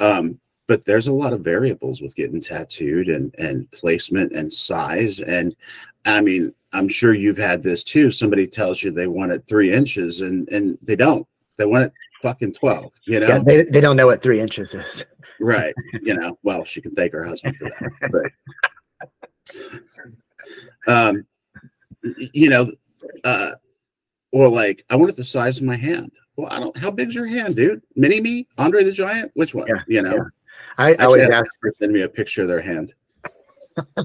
[0.00, 5.20] Um, but there's a lot of variables with getting tattooed and and placement and size
[5.20, 5.56] and
[6.04, 8.10] I mean, I'm sure you've had this too.
[8.10, 11.26] Somebody tells you they want it three inches and and they don't.
[11.56, 13.28] They want it fucking 12, you know?
[13.28, 15.06] Yeah, they, they don't know what three inches is.
[15.40, 15.74] Right.
[16.02, 18.32] You know, well, she can thank her husband for that.
[18.84, 18.92] But
[20.92, 21.26] um
[22.32, 22.70] you know,
[23.24, 23.52] uh
[24.32, 26.12] or like I want it the size of my hand.
[26.36, 27.82] Well, I don't how big's your hand, dude?
[27.96, 28.46] Mini me?
[28.58, 29.32] Andre the Giant?
[29.34, 29.66] Which one?
[29.68, 30.14] Yeah, you know.
[30.14, 30.22] yeah.
[30.78, 32.94] I Actually, always ask her send me a picture of their hand.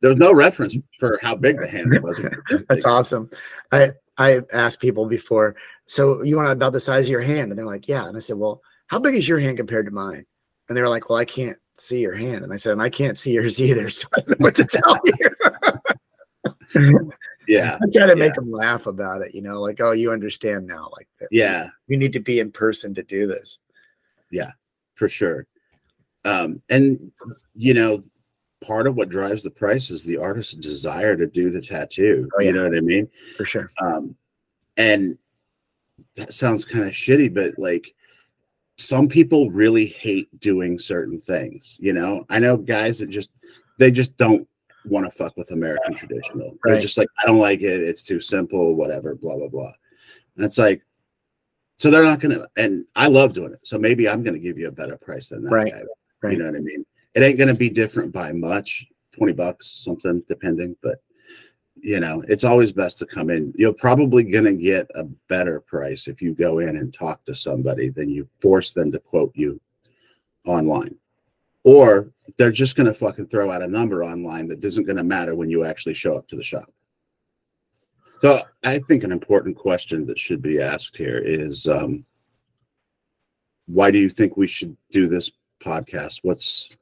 [0.00, 2.20] There's no reference for how big the hand was.
[2.68, 3.30] That's awesome.
[3.72, 5.56] I I asked people before,
[5.86, 7.50] so you want about the size of your hand?
[7.50, 8.06] And they're like, yeah.
[8.06, 10.24] And I said, well, how big is your hand compared to mine?
[10.68, 12.42] And they were like, well, I can't see your hand.
[12.42, 13.90] And I said, and I can't see yours either.
[13.90, 15.72] So I don't know what to tell you.
[17.48, 17.78] Yeah.
[17.80, 20.90] I try to make them laugh about it, you know, like, oh, you understand now.
[20.96, 23.60] Like, that Yeah, you need to be in person to do this.
[24.30, 24.50] Yeah,
[24.96, 25.46] for sure.
[26.24, 27.12] Um, and
[27.54, 28.00] you know,
[28.64, 32.28] part of what drives the price is the artist's desire to do the tattoo.
[32.34, 32.48] Oh, yeah.
[32.48, 33.08] You know what I mean?
[33.36, 33.70] For sure.
[33.80, 34.16] Um,
[34.76, 35.16] and
[36.16, 37.86] that sounds kind of shitty, but like
[38.76, 41.78] some people really hate doing certain things.
[41.80, 43.30] You know, I know guys that just
[43.78, 44.48] they just don't
[44.88, 46.56] want to fuck with American traditional.
[46.64, 47.80] They're just like, I don't like it.
[47.80, 48.74] It's too simple.
[48.74, 49.14] Whatever.
[49.14, 49.72] Blah blah blah.
[50.36, 50.82] And it's like,
[51.78, 52.46] so they're not gonna.
[52.56, 53.60] And I love doing it.
[53.64, 55.72] So maybe I'm gonna give you a better price than that Right.
[55.72, 55.82] guy.
[56.22, 56.32] Right.
[56.32, 56.84] You know what I mean?
[57.14, 58.86] It ain't gonna be different by much.
[59.12, 60.76] Twenty bucks, something, depending.
[60.82, 61.00] But
[61.82, 63.52] you know, it's always best to come in.
[63.56, 67.34] You're probably going to get a better price if you go in and talk to
[67.34, 69.60] somebody than you force them to quote you
[70.46, 70.96] online.
[71.66, 75.02] Or they're just going to fucking throw out a number online that isn't going to
[75.02, 76.72] matter when you actually show up to the shop.
[78.22, 82.06] So I think an important question that should be asked here is um,
[83.66, 86.20] why do you think we should do this podcast?
[86.22, 86.78] What's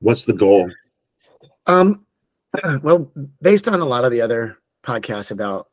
[0.00, 0.70] what's the goal?
[1.66, 2.04] Um,
[2.82, 5.68] well, based on a lot of the other podcasts about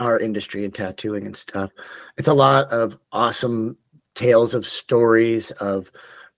[0.00, 1.70] our industry and tattooing and stuff,
[2.18, 3.78] it's a lot of awesome
[4.14, 5.90] tales of stories of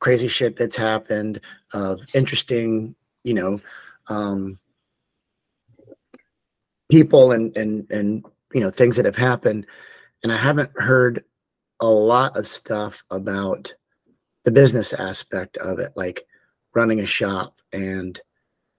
[0.05, 1.41] crazy shit that's happened,
[1.73, 3.59] of interesting, you know,
[4.09, 4.59] um,
[6.91, 9.67] people and and and you know things that have happened.
[10.23, 11.25] And I haven't heard
[11.81, 13.75] a lot of stuff about
[14.45, 16.27] the business aspect of it, like
[16.75, 18.21] running a shop and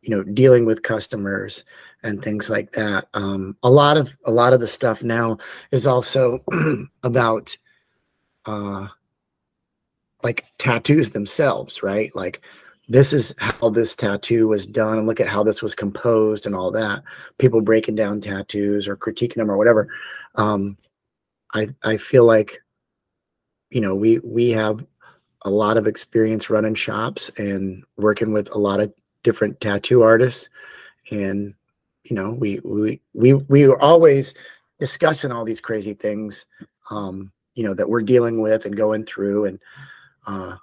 [0.01, 1.63] you know dealing with customers
[2.03, 5.39] and things like that um, a lot of a lot of the stuff now
[5.71, 6.37] is also
[7.03, 7.57] about
[8.45, 8.87] uh
[10.25, 12.13] like tattoos themselves right?
[12.15, 12.41] Like
[12.89, 16.55] this is how this tattoo was done and look at how this was composed and
[16.55, 17.03] all that.
[17.37, 19.87] People breaking down tattoos or critiquing them or whatever.
[20.33, 20.77] Um
[21.53, 22.63] i i feel like
[23.69, 24.83] you know we we have
[25.43, 30.49] a lot of experience running shops and working with a lot of different tattoo artists.
[31.11, 31.53] And
[32.03, 34.33] you know we we we we were always
[34.79, 36.45] discussing all these crazy things
[36.89, 39.45] um you know that we're dealing with and going through.
[39.45, 39.59] And
[40.27, 40.55] uh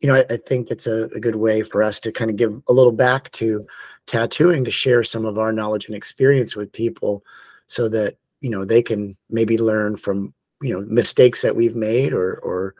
[0.00, 2.36] you know i, I think it's a, a good way for us to kind of
[2.36, 3.66] give a little back to
[4.06, 7.24] tattooing to share some of our knowledge and experience with people
[7.66, 12.12] so that you know they can maybe learn from you know mistakes that we've made
[12.12, 12.74] or or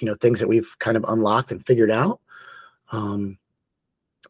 [0.00, 2.20] you know things that we've kind of unlocked and figured out.
[2.92, 3.38] Um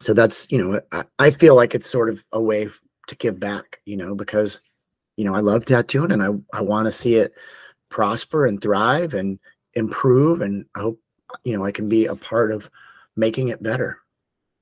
[0.01, 2.69] so that's you know I, I feel like it's sort of a way
[3.09, 4.61] to give back you know because
[5.17, 7.33] you know i love tattooing and i i want to see it
[7.89, 9.39] prosper and thrive and
[9.75, 11.01] improve and i hope
[11.45, 12.71] you know i can be a part of
[13.17, 14.01] making it better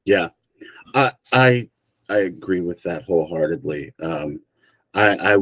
[0.05, 0.29] Yeah,
[0.95, 1.69] I I
[2.09, 3.93] I agree with that wholeheartedly.
[4.03, 4.41] Um,
[4.93, 5.37] I I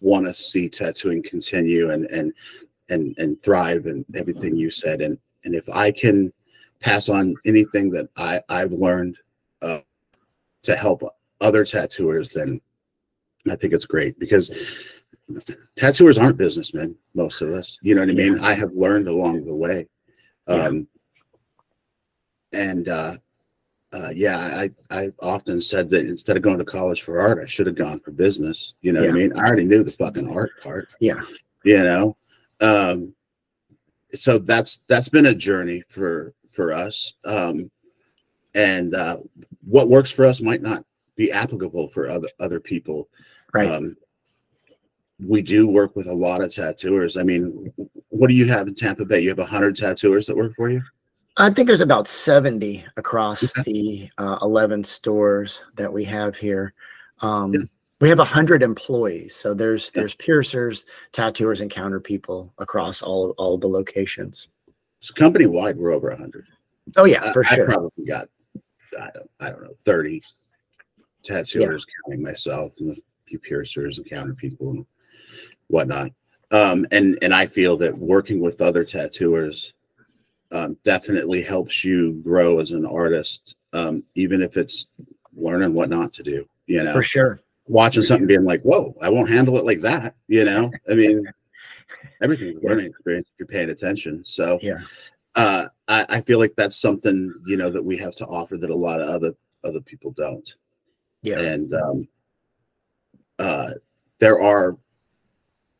[0.00, 2.32] want to see tattooing continue and and
[2.90, 6.32] and and thrive and everything you said and and if I can
[6.80, 9.16] pass on anything that I I've learned
[9.62, 9.78] uh,
[10.64, 11.02] to help
[11.40, 12.60] other tattooers, then
[13.48, 14.50] I think it's great because
[15.76, 16.96] tattooers aren't businessmen.
[17.14, 18.40] Most of us, you know what I mean.
[18.40, 19.86] I have learned along the way.
[20.48, 20.54] Yeah.
[20.54, 20.88] Um,
[22.52, 23.14] and uh,
[23.92, 27.46] uh, yeah, I, I often said that instead of going to college for art, I
[27.46, 28.74] should have gone for business.
[28.80, 29.32] You know what I mean?
[29.38, 30.92] I already knew the fucking art part.
[31.00, 31.22] Yeah.
[31.64, 32.16] You know,
[32.60, 33.14] um,
[34.10, 37.14] so that's that's been a journey for for us.
[37.24, 37.70] Um,
[38.54, 39.18] and uh,
[39.64, 40.84] what works for us might not
[41.16, 43.08] be applicable for other other people.
[43.52, 43.96] right Um,
[45.24, 47.16] we do work with a lot of tattooers.
[47.16, 47.72] I mean,
[48.08, 49.20] what do you have in Tampa Bay?
[49.20, 50.82] You have hundred tattooers that work for you.
[51.38, 53.70] I think there's about 70 across Okay.
[53.70, 56.72] the uh, 11 stores that we have here.
[57.20, 57.60] Um, Yeah.
[57.98, 60.02] We have 100 employees, so there's Yeah.
[60.02, 64.48] there's piercers, tattooers, and counter people across all all the locations.
[65.00, 66.46] So company wide, we're over hundred.
[66.98, 67.70] Oh yeah, for I, sure.
[67.70, 68.28] I probably got
[69.00, 70.20] I don't I don't know 30
[71.22, 74.86] tattooers, counting myself and a few piercers and counter people and
[75.68, 76.10] whatnot.
[76.50, 79.74] Um, and and I feel that working with other tattooers
[80.52, 84.86] um, definitely helps you grow as an artist, um, even if it's
[85.34, 86.48] learning what not to do.
[86.66, 87.40] You know, For sure.
[87.66, 91.26] watching something being like, "Whoa, I won't handle it like that." You know, I mean,
[92.22, 94.22] everything's a learning experience if you're paying attention.
[94.24, 94.80] So, Yeah.
[95.34, 98.70] uh, I, I feel like that's something you know that we have to offer that
[98.70, 99.32] a lot of other
[99.64, 100.54] other people don't.
[101.22, 101.40] Yeah.
[101.40, 102.08] And um,
[103.40, 103.70] uh,
[104.20, 104.76] there are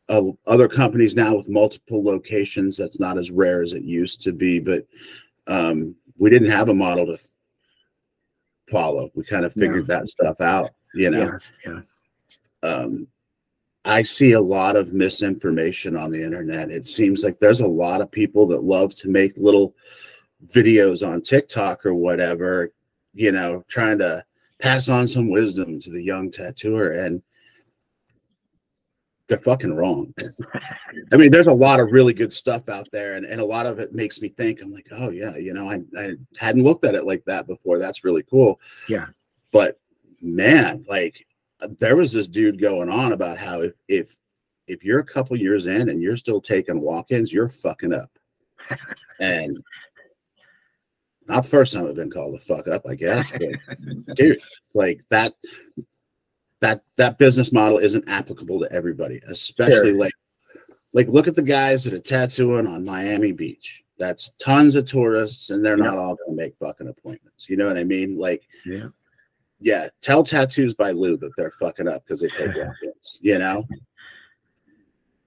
[0.08, 2.76] uh, other companies now with multiple locations.
[2.76, 4.86] That's not as rare as it used to be, but
[5.46, 7.18] um, we didn't have a model to
[8.70, 9.08] follow.
[9.14, 10.70] We kind of figured that stuff out.
[10.94, 11.80] You know, Yeah.
[12.62, 12.70] Yeah.
[12.70, 13.08] um,
[13.84, 16.70] I see a lot of misinformation on the internet.
[16.70, 19.74] It seems like there's a lot of people that love to make little
[20.48, 22.72] videos on TikTok or whatever,
[23.14, 24.24] you know, trying to
[24.60, 26.92] pass on some wisdom to the young tattooer.
[26.92, 27.22] And
[29.28, 30.14] they're fucking wrong.
[31.12, 33.66] I mean, there's a lot of really good stuff out there, and, and a lot
[33.66, 36.84] of it makes me think, I'm like, oh, yeah, you know, I, I hadn't looked
[36.84, 37.78] at it like that before.
[37.78, 38.60] That's really cool.
[38.88, 39.06] Yeah.
[39.52, 39.80] But
[40.22, 41.16] man, like,
[41.78, 44.16] there was this dude going on about how if if
[44.66, 48.10] if you're a couple years in and you're still taking walk-ins, you're fucking up.
[49.20, 49.56] and
[51.28, 53.32] not the first time I've been called a fuck up, I guess.
[53.32, 54.38] But dude,
[54.74, 55.34] like that
[56.66, 59.98] that that business model isn't applicable to everybody, especially Sure.
[59.98, 60.12] like
[60.94, 63.84] like look at the guys that are tattooing on Miami Beach.
[63.98, 67.48] That's tons of tourists, and they're not all gonna make fucking appointments.
[67.48, 68.16] You know what I mean?
[68.16, 68.88] Like Yeah.
[69.60, 73.18] yeah, tell tattoos by Lou that they're fucking up because they take walk-ins.
[73.20, 73.64] You know,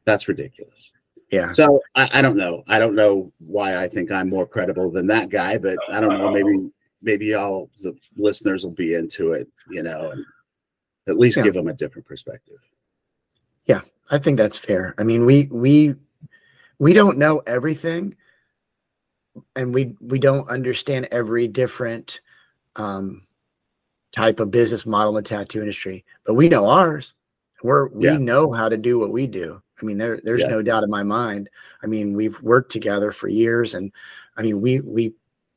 [0.05, 0.91] that's ridiculous.
[1.31, 1.51] Yeah.
[1.51, 2.63] So I, I don't know.
[2.67, 6.17] I don't know why I think I'm more credible than that guy, but I don't
[6.17, 6.31] know.
[6.31, 6.69] Maybe
[7.01, 9.47] maybe all the listeners will be into it.
[9.69, 10.25] You know, and
[11.09, 11.43] at least Yeah.
[11.43, 12.69] give them a different perspective.
[13.65, 14.95] Yeah, I think that's fair.
[14.97, 15.95] I mean, we we
[16.79, 18.15] we don't know everything,
[19.55, 22.21] and we we don't understand every different
[22.75, 23.25] um,
[24.15, 27.13] type of business model in the tattoo industry, but we know ours.
[27.61, 28.17] We're we Yeah.
[28.17, 29.61] know how to do what we do.
[29.81, 30.47] I mean, there there's Yeah.
[30.47, 31.49] no doubt in my mind.
[31.83, 33.91] I mean, we've worked together for years, and
[34.37, 35.13] I mean, we we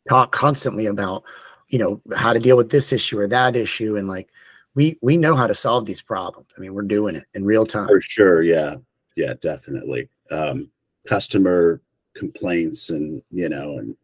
[0.09, 1.22] talk constantly about
[1.68, 4.28] you know how to deal with this issue or that issue, and like
[4.75, 6.49] we we know how to solve these problems.
[6.57, 7.89] I mean, we're doing it in real time.
[7.89, 8.43] For sure.
[8.43, 8.77] Yeah.
[9.16, 10.09] Yeah, definitely.
[10.31, 10.70] Um,
[11.07, 11.83] customer
[12.14, 13.97] complaints and, you know, and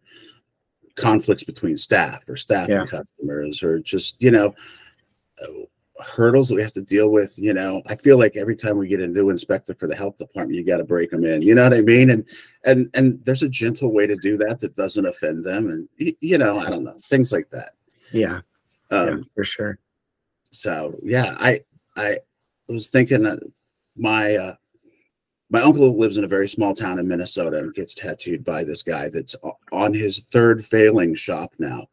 [0.97, 2.81] conflicts between staff or staff Yeah.
[2.83, 4.55] and customers or just, you know,
[5.43, 5.53] uh,
[6.05, 7.35] hurdles that we have to deal with.
[7.39, 10.19] You know, I feel like every time we get a new inspector for the health
[10.19, 11.43] department, you got to break them in.
[11.43, 12.11] You know what I mean?
[12.11, 12.29] And,
[12.65, 15.71] and, and there's a gentle way to do that that doesn't offend them.
[15.71, 15.89] And,
[16.21, 17.71] you know, I don't know, things like that.
[18.13, 18.41] Yeah,
[18.91, 19.79] Um, yeah, for sure.
[20.61, 21.61] So yeah i
[21.97, 22.19] i
[22.69, 23.39] was thinking that
[23.97, 24.55] my uh
[25.51, 28.83] my uncle lives in a very small town in minnesota and gets tattooed by this
[28.83, 29.35] guy that's
[29.73, 31.87] on his third failing shop now.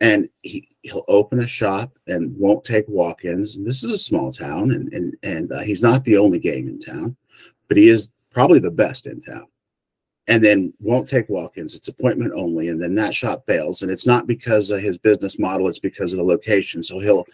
[0.00, 3.56] And he, he'll open a shop and won't take walk-ins.
[3.56, 6.68] And this is a small town and and, and uh, he's not the only game
[6.68, 7.16] in town
[7.68, 9.46] but he is probably the best in town.
[10.26, 11.74] And then won't take walk-ins.
[11.74, 12.68] It's appointment only.
[12.68, 13.80] And then that shop fails.
[13.80, 15.68] And it's not because of his business model.
[15.68, 16.82] It's because of the location.
[16.82, 17.24] So he'll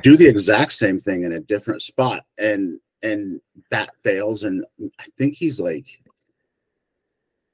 [0.00, 3.40] do the exact same thing in a different spot and and
[3.70, 4.64] that fails and
[4.98, 6.00] i think he's like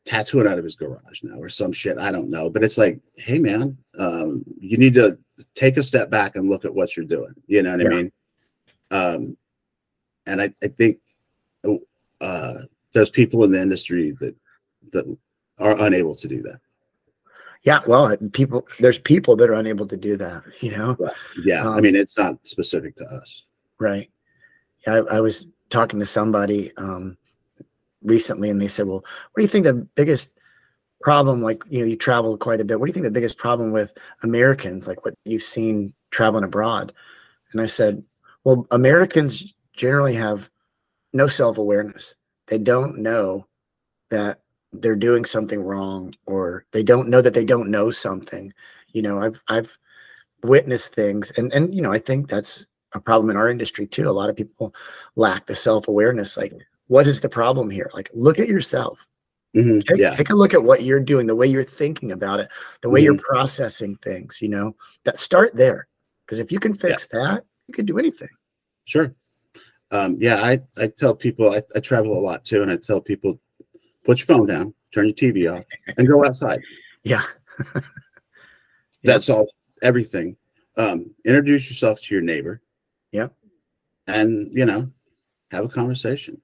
[0.05, 2.99] tattooing out of his garage now or some shit i don't know but it's like
[3.16, 5.16] hey man um you need to
[5.55, 7.89] take a step back and look at what you're doing you know what Yeah.
[7.89, 8.12] i mean
[8.91, 9.36] um
[10.26, 10.99] and i i think
[12.20, 12.55] uh
[12.95, 14.34] there's people in the industry that
[14.93, 15.16] that
[15.59, 16.61] are unable to do that
[17.64, 20.96] Yeah, well, people there's people that are unable to do that, you know.
[21.44, 23.44] yeah i Um, mean it's not specific to us
[23.80, 24.11] Right.
[24.86, 27.16] Yeah, I, I was talking to somebody um
[28.02, 29.00] recently and they said, Well,
[29.32, 30.30] what do you think the biggest
[31.00, 33.38] problem, like you know, you travel quite a bit, what do you think the biggest
[33.38, 33.92] problem with
[34.22, 36.92] Americans, like what you've seen traveling abroad?
[37.52, 38.02] And I said,
[38.44, 40.50] Well, Americans generally have
[41.12, 42.14] no self-awareness.
[42.48, 43.46] They don't know
[44.11, 44.40] that
[44.73, 48.53] they're doing something wrong or they don't know that they don't know something.
[48.89, 49.77] You know, I've I've
[50.43, 54.09] witnessed things and and you know, I think that's a problem in our industry too.
[54.09, 54.75] A lot of people
[55.16, 56.37] lack the self-awareness.
[56.37, 56.55] Like,
[56.87, 57.91] what is the problem here?
[57.95, 59.05] Like, look at yourself.
[59.57, 62.39] Mhm, Take, yeah take a look at what you're doing, the way you're thinking about
[62.39, 62.51] it,
[62.83, 65.89] the way you're processing things, you know, that start there.
[66.27, 68.29] Because if you can fix that, you can do anything.
[68.85, 69.14] Sure.
[69.91, 73.01] Um, yeah, I, I tell people I, I travel a lot too, and I tell
[73.01, 73.41] people
[74.09, 75.66] put your phone down, turn your TV off,
[75.98, 76.61] and go outside.
[77.04, 77.22] Yeah.
[79.04, 79.46] That's all,
[79.82, 80.34] everything.
[80.78, 82.62] Um, introduce yourself to your neighbor.
[83.12, 83.28] Yeah.
[84.06, 84.90] And you know,
[85.50, 86.40] have a conversation.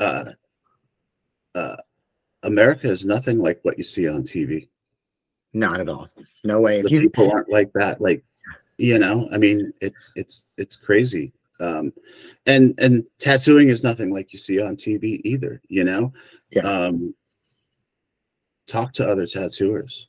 [0.00, 0.24] Uh,
[1.54, 1.76] uh,
[2.42, 4.68] America is nothing like what you see on TV.
[5.52, 6.08] Not at all.
[6.42, 6.82] No way.
[6.82, 8.00] The you people aren't like that.
[8.00, 8.24] Like,
[8.76, 11.32] you know, I mean, it's it's it's crazy.
[11.60, 11.92] Um,
[12.46, 15.60] and and tattooing is nothing like you see on TV either.
[15.68, 16.12] You know,
[16.50, 16.62] Yeah.
[16.62, 17.14] Um,
[18.66, 20.08] talk to other tattooers.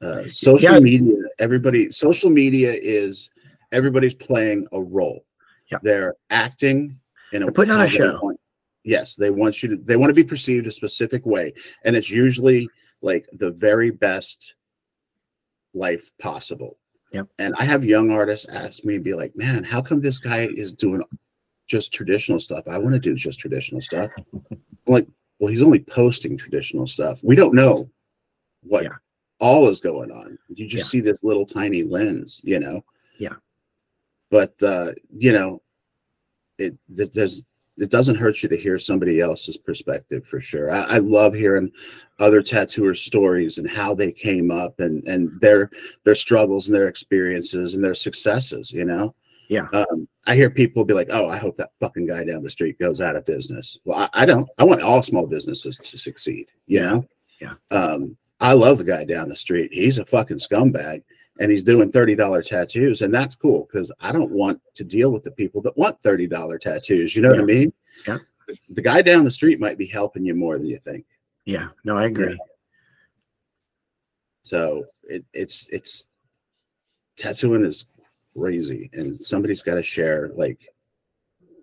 [0.00, 0.80] Uh, social Yeah.
[0.80, 1.90] media, everybody.
[1.90, 3.30] Social media is
[3.72, 5.24] everybody's playing a role.
[5.70, 5.78] Yeah.
[5.82, 6.98] They're acting
[7.32, 8.18] in a They're putting on a show.
[8.22, 8.40] want-
[8.84, 9.76] yes, they want you to.
[9.76, 11.52] They want to be perceived a specific way,
[11.84, 12.68] and it's usually
[13.02, 14.54] like the very best
[15.74, 16.78] life possible.
[17.12, 17.28] Yep.
[17.38, 20.72] And I have young artists ask me, be like, "Man, how come this guy is
[20.72, 21.00] doing
[21.66, 22.64] just traditional stuff?
[22.68, 24.10] I want to do just traditional stuff."
[24.50, 25.06] I'm like,
[25.38, 27.20] "Well, he's only posting traditional stuff.
[27.24, 27.88] We don't know
[28.62, 28.96] what Yeah.
[29.40, 30.38] all is going on.
[30.48, 31.00] You just Yeah.
[31.00, 32.84] see this little tiny lens, you know."
[33.18, 33.36] Yeah.
[34.30, 35.62] But uh, you know,
[36.58, 37.42] it there's
[37.78, 40.70] it doesn't hurt you to hear somebody else's perspective for sure.
[40.70, 41.70] I, I love hearing
[42.18, 45.70] other tattooers' stories and how they came up and and their
[46.04, 48.72] their struggles and their experiences and their successes.
[48.72, 49.14] You know.
[49.48, 49.66] Yeah.
[49.72, 52.78] Um, I hear people be like, "Oh, I hope that fucking guy down the street
[52.78, 54.48] goes out of business." Well, I, I don't.
[54.58, 56.48] I want all small businesses to succeed.
[56.66, 56.90] You Yeah.
[56.90, 57.04] know.
[57.40, 57.54] Yeah.
[57.70, 59.72] Um, I love the guy down the street.
[59.72, 61.02] He's a fucking scumbag
[61.38, 63.02] and he's doing $30 tattoos.
[63.02, 66.60] And that's cool because I don't want to deal with the people that want $30
[66.60, 67.14] tattoos.
[67.14, 67.72] You know what I mean?
[68.06, 68.18] Yeah.
[68.70, 71.04] The guy down the street might be helping you more than you think.
[71.44, 72.38] yeah, no, I agree.
[74.42, 76.04] So it, it's, it's
[77.16, 77.84] tattooing is
[78.36, 80.60] crazy and somebody's got to share like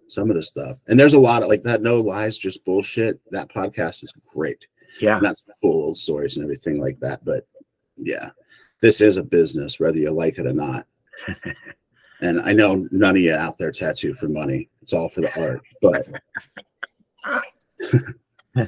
[0.07, 0.77] some of the stuff.
[0.87, 3.19] And there's a lot of like that no lies, just bullshit.
[3.31, 4.67] That podcast is great.
[5.01, 5.17] Yeah.
[5.17, 7.25] and that's cool old stories and everything like that.
[7.25, 7.47] But
[7.97, 8.29] yeah,
[8.81, 10.85] this is a business, whether you like it or not.
[12.21, 14.69] and I know none of you out there tattoo for money.
[14.81, 15.61] It's all for the art.
[15.81, 16.07] But
[18.55, 18.67] I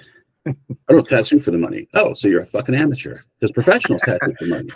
[0.89, 1.87] don't tattoo for the money.
[1.93, 3.15] Oh, so you're a fucking amateur.
[3.39, 4.69] Because professionals tattoo for money.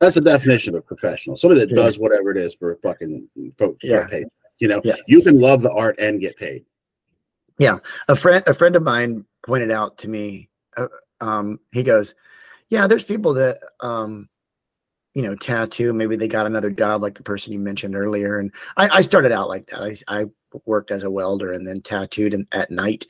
[0.00, 1.36] That's the definition of a professional.
[1.36, 1.82] Somebody that Yeah.
[1.82, 4.06] does whatever it is for a fucking for, Yeah.
[4.06, 4.24] pay.
[4.58, 4.96] You know, Yeah.
[5.06, 6.64] you can love the art and get paid.
[7.58, 10.86] Yeah, a friend a friend of mine pointed out to me uh,
[11.20, 12.14] um he goes
[12.70, 14.28] yeah there's people that um
[15.14, 18.52] you know tattoo maybe they got another job like the person you mentioned earlier and
[18.76, 19.82] i, I started out like that.
[19.82, 20.26] I, I
[20.64, 23.06] worked as a welder and then tattooed at night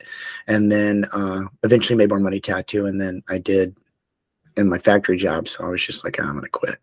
[0.47, 3.77] and then uh eventually made more money tattoo and then i did
[4.57, 6.79] in my factory job so i was just like i'm gonna quit.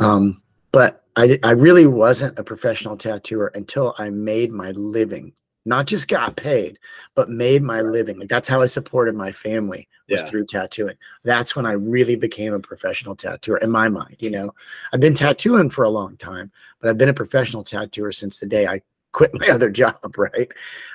[0.00, 0.42] Um
[0.72, 5.32] but I, I really wasn't a professional tattooer until i made my living
[5.66, 6.78] not just got paid
[7.14, 8.18] but made my living.
[8.18, 10.26] Like that's how I supported my family was Yeah.
[10.26, 10.96] through tattooing.
[11.24, 14.16] That's when I really became a professional tattooer in my mind.
[14.20, 14.54] You know,
[14.92, 16.50] I've been tattooing for a long time,
[16.80, 18.80] but I've been a professional tattooer since the day I
[19.12, 20.16] quit my other job.
[20.16, 20.50] Right.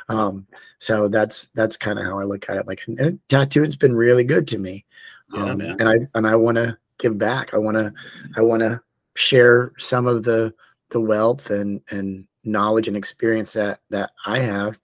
[0.09, 0.47] Um,
[0.79, 2.67] so that's that's kind of how I look at it.
[2.67, 4.85] Like and tattooing's been really good to me.
[5.33, 7.53] Um, and I and I want to give back.
[7.53, 7.93] I want to
[8.37, 8.81] I want to
[9.15, 10.53] share some of the
[10.91, 14.79] the wealth and and knowledge and experience that that I have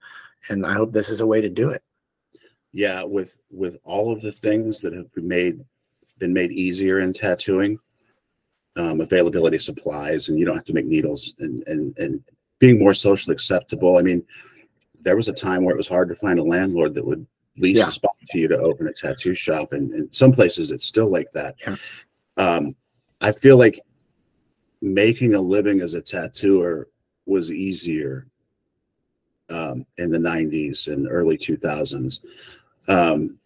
[0.48, 1.82] and I hope this is a way to do it.
[2.72, 5.60] yeah with with all of the things that have been made
[6.18, 7.78] been made easier in tattooing
[8.76, 12.22] um, availability of supplies and you don't have to make needles and and and
[12.60, 14.24] being more socially acceptable i mean
[15.00, 17.78] there was a time where it was hard to find a landlord that would lease
[17.78, 17.88] Yeah.
[17.88, 21.10] a spot to you to open a tattoo shop and in some places it's still
[21.10, 21.76] like that Yeah.
[22.36, 22.76] um,
[23.20, 23.80] i feel like
[24.82, 26.88] making a living as a tattooer
[27.28, 28.26] was easier
[29.50, 32.20] um, in the 90s and early 2000s.
[32.88, 33.38] Um,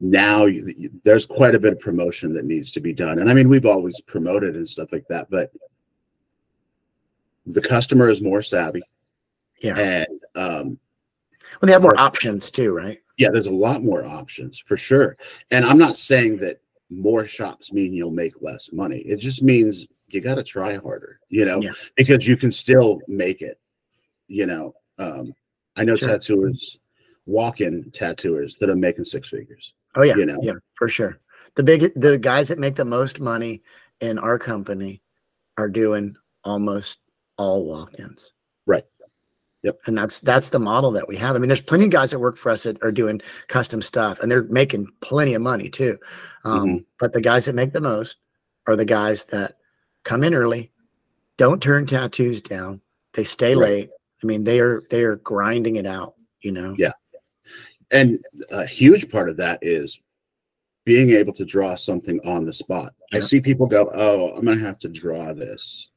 [0.00, 3.18] now you, you- there's quite a bit of promotion that needs to be done.
[3.18, 5.50] And I mean, we've always promoted and stuff like that, but
[7.46, 8.82] the customer is more savvy
[9.60, 9.78] Yeah.
[9.78, 10.78] and um,
[11.60, 12.98] Well, they have more options too, right?
[13.18, 15.16] yeah, there's a lot more options for sure.
[15.50, 18.98] And I'm not saying that more shops mean you'll make less money.
[19.00, 21.72] It just means you got to try harder, you know, Yeah.
[21.96, 23.58] because you can still make it.
[24.28, 25.34] You know, um,
[25.76, 26.08] I know Sure.
[26.08, 26.78] tattooers,
[27.26, 29.72] walk-in tattooers that are making six figures.
[29.96, 30.38] Oh yeah, You know.
[30.42, 31.18] yeah, for sure.
[31.56, 33.62] The big the guys that make the most money
[34.00, 35.02] in our company
[35.58, 36.98] are doing almost
[37.36, 38.32] all walk-ins.
[38.66, 38.84] Right.
[39.62, 39.80] Yep.
[39.86, 41.34] And that's that's the model that we have.
[41.36, 44.20] I mean, there's plenty of guys that work for us that are doing custom stuff,
[44.20, 45.98] and they're making plenty of money too.
[46.44, 46.76] Um, Mm-hmm.
[46.98, 48.16] But the guys that make the most
[48.66, 49.56] are the guys that
[50.04, 50.70] come in early,
[51.36, 52.80] don't turn tattoos down,
[53.14, 53.68] they stay Right.
[53.68, 53.90] late.
[54.22, 56.14] I mean, they are they are grinding it out.
[56.40, 56.74] You know.
[56.78, 56.92] Yeah.
[57.92, 58.18] And
[58.50, 60.00] a huge part of that is
[60.84, 62.94] being able to draw something on the spot.
[63.12, 65.88] I see people go, "Oh, I'm gonna have to draw this."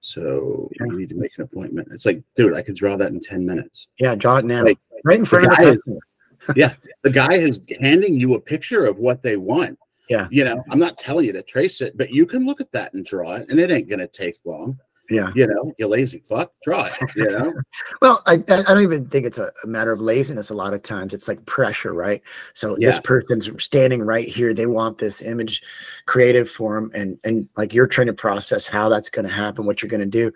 [0.00, 0.86] So Yeah.
[0.90, 1.88] you need to make an appointment.
[1.90, 3.88] It's like, dude, I could draw that in 10 minutes.
[3.98, 5.98] Yeah, draw it now, Like, right in front of the guy is- customer.
[7.02, 9.78] The guy is handing you a picture of what they want.
[10.08, 10.28] Yeah.
[10.30, 12.94] You know, I'm not telling you to trace it, but you can look at that
[12.94, 14.78] and draw it, and it ain't gonna take long.
[15.10, 15.30] Yeah.
[15.34, 17.16] You know, you lazy fuck, draw it.
[17.16, 17.54] You know,
[18.02, 20.50] Well, I, I don't even think it's a, a matter of laziness.
[20.50, 22.22] A lot of times, it's like pressure, right?
[22.54, 24.52] So this person's standing right here.
[24.52, 25.62] They want this image
[26.06, 29.66] created for them, and and like you're trying to process how that's going to happen,
[29.66, 30.32] what you're going to do.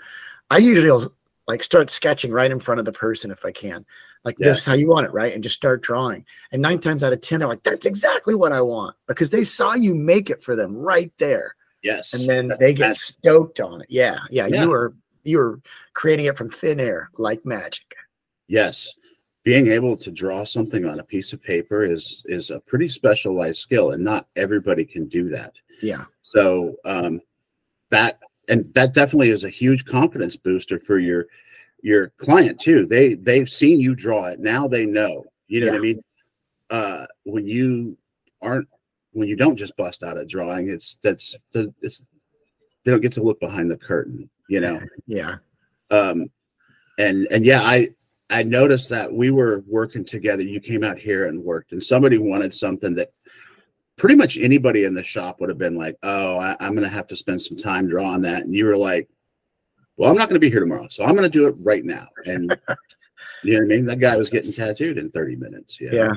[0.50, 1.08] I usually
[1.48, 3.84] like start sketching right in front of the person if I can,
[4.24, 4.48] like Yeah.
[4.48, 5.32] this is how you want it, right?
[5.34, 6.24] And just start drawing.
[6.52, 9.44] And nine times out of ten, they're like, "That's exactly what I want," because they
[9.44, 12.12] saw you make it for them right there yes.
[12.14, 13.86] and then That- they get that's- stoked on it.
[13.90, 14.62] Yeah, yeah, Yeah.
[14.64, 15.60] you were you were
[15.94, 17.94] creating it from thin air like magic.
[18.48, 18.94] Yes.
[19.42, 23.58] Being able to draw something on a piece of paper is is a pretty specialized
[23.58, 25.52] skill, and not everybody can do that.
[25.82, 27.20] Yeah, So um,
[27.90, 28.18] that
[28.48, 31.26] and that definitely is a huge confidence booster for your
[31.82, 32.86] your client too.
[32.86, 34.40] They they've seen you draw it.
[34.40, 35.24] Now they know.
[35.48, 36.04] You know what I mean?
[36.70, 37.96] Uh, when you
[38.42, 38.68] aren't
[39.12, 42.06] when you don't just bust out a drawing, it's that's the it's
[42.84, 44.30] they don't get to look behind the curtain.
[44.48, 44.80] You know.
[45.06, 45.36] yeah,
[45.90, 46.30] um
[46.98, 47.88] and and yeah i
[48.28, 52.18] i noticed that we were working together you came out here and worked and somebody
[52.18, 53.12] wanted something that
[53.96, 57.06] pretty much anybody in the shop would have been like oh I, i'm gonna have
[57.08, 59.08] to spend some time drawing that and you were like
[60.00, 62.50] well i'm not gonna be here tomorrow so i'm gonna do it right now and
[63.44, 66.14] you know what i mean that guy was getting tattooed in 30 minutes yeah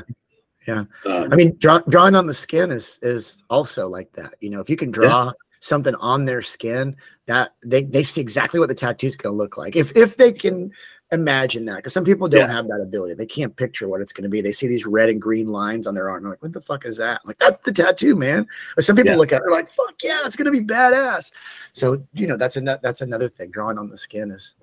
[0.68, 0.86] yeah.
[1.06, 4.36] um, I mean, draw, drawing on the skin is is also like that.
[4.40, 8.60] You know, if you can draw something on their skin, that they they see exactly
[8.60, 9.76] what the tattoo's going to look like.
[9.76, 10.72] If if they can
[11.12, 12.56] imagine that, because some people don't Yeah.
[12.56, 13.14] have that ability.
[13.16, 14.42] They can't picture what it's going to be.
[14.42, 16.24] They see these red and green lines on their arm.
[16.24, 17.22] They're like, what the fuck is that?
[17.24, 18.48] I'm like, that's the tattoo, man.
[18.76, 19.18] But some people Yeah.
[19.18, 21.32] look at it, they're like, fuck yeah, it's going to be badass.
[21.74, 23.52] So you know, that's another that's another thing.
[23.52, 24.56] Drawing on the skin is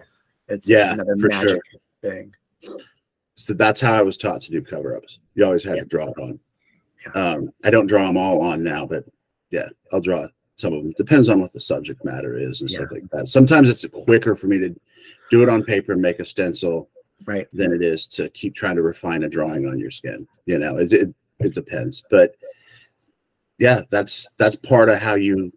[0.48, 1.80] it's Yeah, another for magic sure.
[2.02, 2.34] thing.
[3.34, 5.18] so that's how I was taught to do cover ups.
[5.34, 5.82] You always had Yeah.
[5.82, 6.38] to draw it on.
[7.06, 7.12] Yeah.
[7.22, 9.04] Um, I don't draw them all on now, but
[9.50, 10.92] yeah, I'll draw some of them.
[10.96, 13.26] Depends on what the subject matter is and stuff like that.
[13.28, 14.78] Sometimes it's quicker for me to
[15.30, 16.90] do it on paper and make a stencil
[17.26, 17.46] Right.
[17.52, 20.26] than it is to keep trying to refine a drawing on your skin.
[20.46, 22.34] You know, it it, it depends, but
[23.58, 25.52] yeah, that's that's part of how you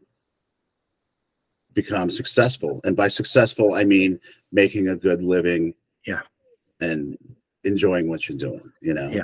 [1.73, 2.81] become successful.
[2.83, 4.19] And by successful, I mean
[4.51, 5.73] making a good living.
[6.05, 6.21] Yeah.
[6.79, 7.17] And
[7.63, 9.09] enjoying what you're doing, you know?
[9.09, 9.23] Yeah.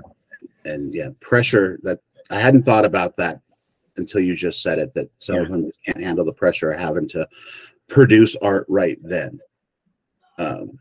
[0.65, 3.41] And yeah, pressure that I hadn't thought about that
[3.97, 7.07] until you just said it, that some of them can't handle the pressure of having
[7.09, 7.27] to
[7.87, 9.39] produce art right then.
[10.37, 10.79] Um,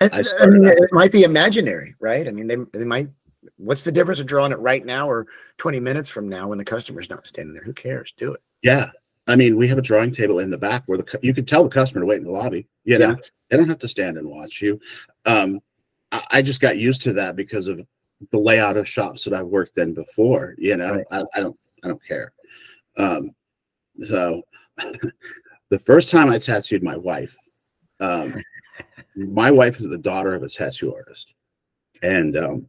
[0.00, 2.28] I I, mean, out- it might be imaginary, right?
[2.28, 3.08] I mean, they, they might.
[3.56, 5.26] What's the difference of drawing it right now or
[5.58, 7.62] 20 minutes from now when the customer's not standing there?
[7.62, 8.12] Who cares?
[8.16, 8.40] Do it.
[8.62, 8.86] Yeah.
[9.26, 11.64] I mean, we have a drawing table in the back where the you can tell
[11.64, 12.66] the customer to wait in the lobby.
[12.84, 13.16] You know, Yeah.
[13.50, 14.80] they don't have to stand and watch you.
[15.24, 15.60] Um,
[16.12, 17.84] I, I just got used to that because of
[18.30, 20.54] the layout of shops that I've worked in before.
[20.58, 21.06] You know, Right.
[21.10, 22.32] I, I don't, I don't care.
[22.98, 23.30] Um,
[24.00, 24.42] so
[25.70, 27.36] the first time I tattooed my wife,
[28.00, 28.34] um,
[29.16, 31.32] my wife is the daughter of a tattoo artist,
[32.02, 32.68] and um,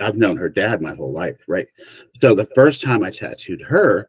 [0.00, 1.68] I've known her dad my whole life, right?
[2.16, 4.08] So the first time I tattooed her,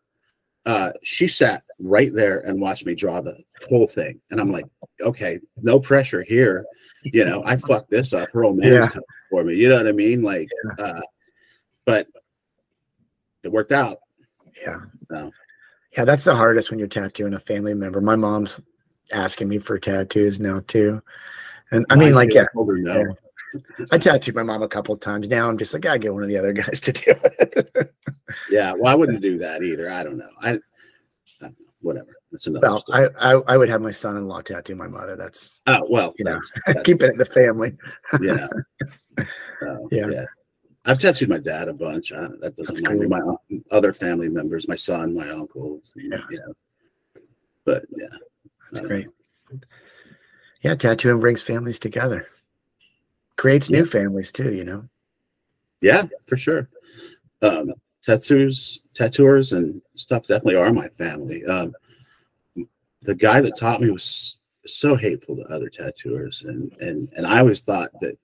[0.69, 3.35] uh, she sat right there and watched me draw the
[3.67, 4.65] whole thing, and I'm like,
[5.01, 6.63] okay, no pressure here.
[7.03, 8.29] You know, I fucked this up.
[8.33, 8.87] Her old man's Yeah.
[8.87, 9.55] coming for me.
[9.55, 10.21] You know what I mean?
[10.21, 10.47] Like,
[10.77, 11.01] uh,
[11.85, 12.07] but
[13.43, 13.97] it worked out.
[14.61, 14.81] Yeah.
[15.09, 15.31] No.
[15.97, 17.99] Yeah, that's the hardest when you're tattooing a family member.
[17.99, 18.61] My mom's
[19.11, 21.01] asking me for tattoos now too.
[21.71, 23.15] And I mean, Mine like, yeah, her no.
[23.91, 25.27] I tattooed my mom a couple of times.
[25.27, 27.93] Now I'm just like, I get one of the other guys to do it.
[28.49, 29.89] Yeah, well, I wouldn't do that either.
[29.91, 30.30] I don't know.
[30.41, 30.51] I, I
[31.39, 31.65] don't know.
[31.81, 32.13] whatever.
[32.31, 32.84] That's another well.
[32.91, 35.15] I, I I would have my son-in-law tattoo my mother.
[35.15, 37.76] That's oh well, you know, that's, that's keep it in the family.
[38.21, 38.47] yeah.
[39.59, 40.07] So, Yeah.
[40.09, 40.26] yeah.
[40.85, 42.13] I've tattooed my dad a bunch.
[42.13, 43.09] I, that doesn't That's cool.
[43.09, 43.19] My
[43.71, 46.38] other family members, my son, my uncles, you Yeah.
[46.38, 46.53] know.
[47.65, 48.07] But yeah,
[48.71, 49.09] That's great.
[50.61, 52.27] Yeah, tattooing brings families together.
[53.40, 54.84] Creates new families too, you know.
[55.80, 56.68] Yeah, for sure.
[57.41, 57.72] Um,
[58.02, 61.45] tattoos, tattooers, and stuff definitely are my family.
[61.45, 61.74] Um,
[63.03, 67.40] the guy that taught me was so hateful to other tattooers, and and and I
[67.40, 68.18] always thought that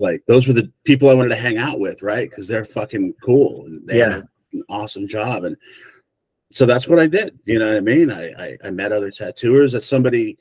[0.00, 2.28] like those were the people I wanted to hang out with, right?
[2.28, 4.14] Because they're fucking cool and they Yeah.
[4.14, 5.56] had an awesome job, and
[6.50, 7.38] so that's what I did.
[7.44, 8.10] You know what I mean?
[8.10, 9.70] I I, I met other tattooers.
[9.70, 10.36] That somebody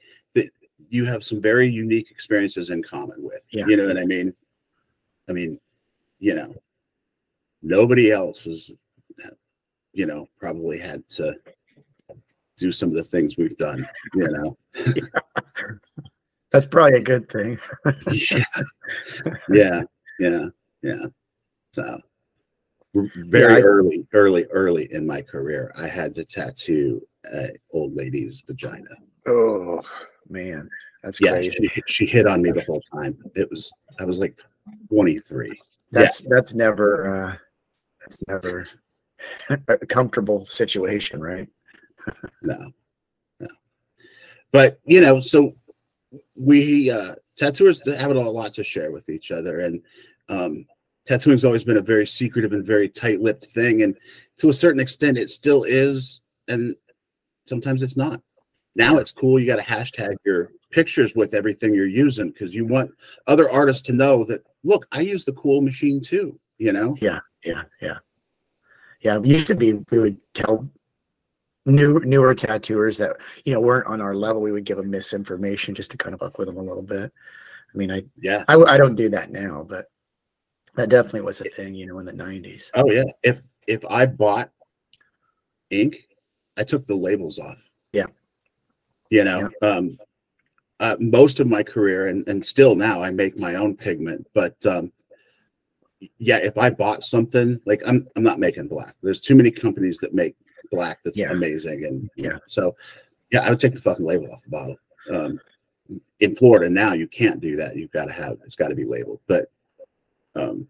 [0.94, 3.44] you have some very unique experiences in common with.
[3.52, 3.66] Yeah.
[3.68, 4.32] You know what I mean?
[5.28, 5.60] I mean,
[6.20, 6.54] you know,
[7.64, 8.72] nobody else has,
[9.94, 11.34] you know, probably had to
[12.58, 14.58] do some of the things we've done, you know.
[16.52, 17.58] That's probably a good thing.
[18.30, 18.44] yeah.
[19.50, 19.82] yeah,
[20.20, 20.46] yeah,
[20.84, 21.06] yeah.
[21.74, 21.98] So
[22.94, 27.02] very Yeah, I- early, early, early in my career, I had to tattoo
[27.34, 28.96] a old lady's vagina.
[29.26, 29.82] Oh
[30.30, 30.70] man,
[31.02, 31.68] that's Yeah, crazy.
[31.74, 33.18] she she hit on me the whole time.
[33.36, 34.38] It was I was like
[34.90, 35.60] 23.
[35.92, 37.36] That's that's never uh
[38.02, 38.64] that's never
[39.50, 41.48] a comfortable situation, right?
[42.42, 42.58] No,
[43.40, 43.48] no.
[44.52, 45.56] But you know, so
[46.36, 49.82] we uh tattooers have a lot to share with each other, and
[50.28, 50.66] um
[51.06, 53.98] tattooing's always been a very secretive and very tight-lipped thing, and
[54.38, 56.76] to a certain extent, it still is, and
[57.46, 58.22] sometimes it's not.
[58.76, 59.40] Now it's cool.
[59.40, 62.92] You got to hashtag your pictures with everything you're using because you want
[63.28, 66.40] other artists to know that look, I use the cool machine too.
[66.58, 66.96] You know?
[67.02, 67.98] Yeah, yeah, yeah.
[69.02, 70.70] Yeah, it used to be we would tell
[71.66, 75.76] new newer tattooers that you know weren't on our level, we would give them misinformation
[75.76, 77.12] just to kind of fuck with them a little bit.
[77.74, 78.44] I mean, I Yeah.
[78.48, 79.88] I, I don't do that now, but
[80.76, 82.72] that definitely was a thing, you know, in the '90s.
[82.74, 83.04] Oh yeah.
[83.24, 84.52] If if I bought
[85.70, 86.08] ink,
[86.58, 87.70] I took the labels off.
[89.14, 90.00] You know, um
[90.80, 94.56] uh, most of my career and, and still now I make my own pigment, but
[94.66, 94.92] um
[96.18, 98.96] yeah, if I bought something like I'm I'm not making black.
[99.04, 100.36] There's too many companies that make
[100.72, 101.32] black that's Yeah.
[101.32, 102.40] amazing and Yeah.
[102.48, 102.76] so
[103.32, 104.78] yeah, I would take the fucking label off the bottle.
[105.12, 105.40] Um
[106.20, 107.76] in Florida now you can't do that.
[107.76, 109.20] You've got to have it's got to be labeled.
[109.28, 109.46] But
[110.36, 110.68] um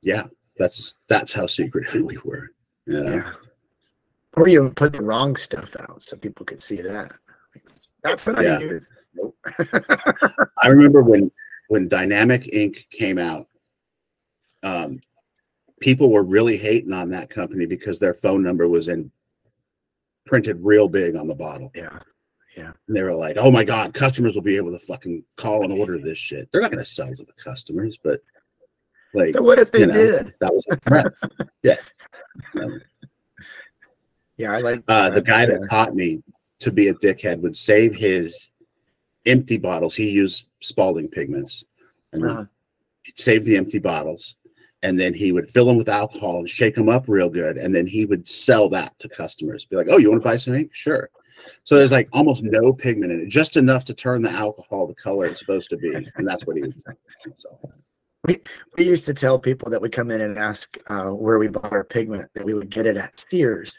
[0.00, 0.26] yeah,
[0.58, 2.52] that's that's how secretive we were.
[2.86, 3.14] You know?
[3.16, 3.32] Yeah.
[4.34, 7.12] Or you put the wrong stuff out so people could see that.
[8.04, 8.58] That's what Yeah.
[8.58, 8.92] I use.
[9.14, 9.36] Nope.
[10.62, 11.30] I remember when
[11.68, 13.48] when Dynamic Ink came out,
[14.62, 15.00] um,
[15.80, 19.10] people were really hating on that company because their phone number was in
[20.26, 21.70] printed real big on the bottle.
[21.74, 21.98] yeah.
[22.56, 25.72] And they were like, "Oh my god, customers will be able to fucking call and
[25.72, 28.20] order this shit." They're not going to sell to the customers, but
[29.14, 30.34] like So what if they you know, did?
[30.40, 31.06] that was a threat.
[31.64, 31.76] yeah.
[32.60, 32.80] Um,
[34.36, 35.58] Yeah, I like Uh, the guy yeah.
[35.58, 36.22] that taught me
[36.64, 38.50] to be a dickhead would save his
[39.26, 39.94] empty bottles.
[39.94, 41.64] He used Spaulding pigments,
[42.12, 42.44] and Uh-huh.
[43.02, 44.36] he'd save the empty bottles,
[44.82, 47.74] and then he would fill them with alcohol and shake them up real good, and
[47.74, 49.66] then he would sell that to customers.
[49.66, 50.74] Be like, "Oh, you want to buy some ink?
[50.74, 51.10] Sure."
[51.64, 54.94] So there's like almost no pigment in it, just enough to turn the alcohol the
[54.94, 56.92] color it's supposed to be, and that's what he would say.
[57.34, 57.58] So
[58.26, 58.40] we
[58.78, 61.84] used to tell people that would come in and ask uh, where we bought our
[61.84, 63.78] pigment that we would get it at Sears,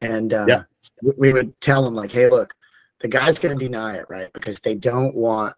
[0.00, 0.62] and uh, Yeah.
[1.16, 2.54] we, would tell them like, "Hey, look,
[3.00, 4.32] the guy's going to deny it, right?
[4.32, 5.54] Because they don't want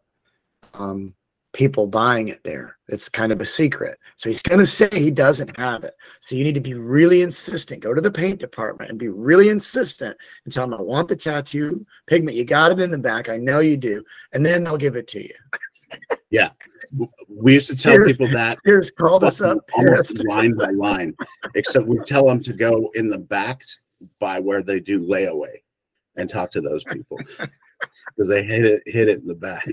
[0.75, 1.15] um,
[1.53, 2.77] people buying it there.
[2.89, 3.99] It's kind of a secret.
[4.17, 5.95] So he's going to say he doesn't have it.
[6.21, 7.83] So you need to be really insistent.
[7.83, 11.17] Go to the paint department and be really insistent and tell them, I want the
[11.17, 12.37] tattoo pigment.
[12.37, 13.29] You got it in the back.
[13.29, 15.35] I know you do, and then they'll give it to you."
[16.31, 16.51] Yeah.
[17.31, 20.29] We used to tell Sears- people that Sears called us up almost pissed.
[20.29, 21.17] line by line,
[21.55, 23.63] except we tell them to go in the back
[24.21, 25.57] by where they do layaway
[26.17, 29.69] and talk to those people because they hit it hit it in the back.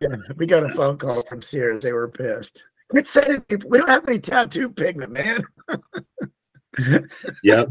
[0.00, 1.82] Yeah, we got a phone call from Sears.
[1.82, 2.64] They were pissed.
[2.88, 3.70] Quit sending people.
[3.70, 5.44] We don't have any tattoo pigment, man.
[7.44, 7.68] Yep.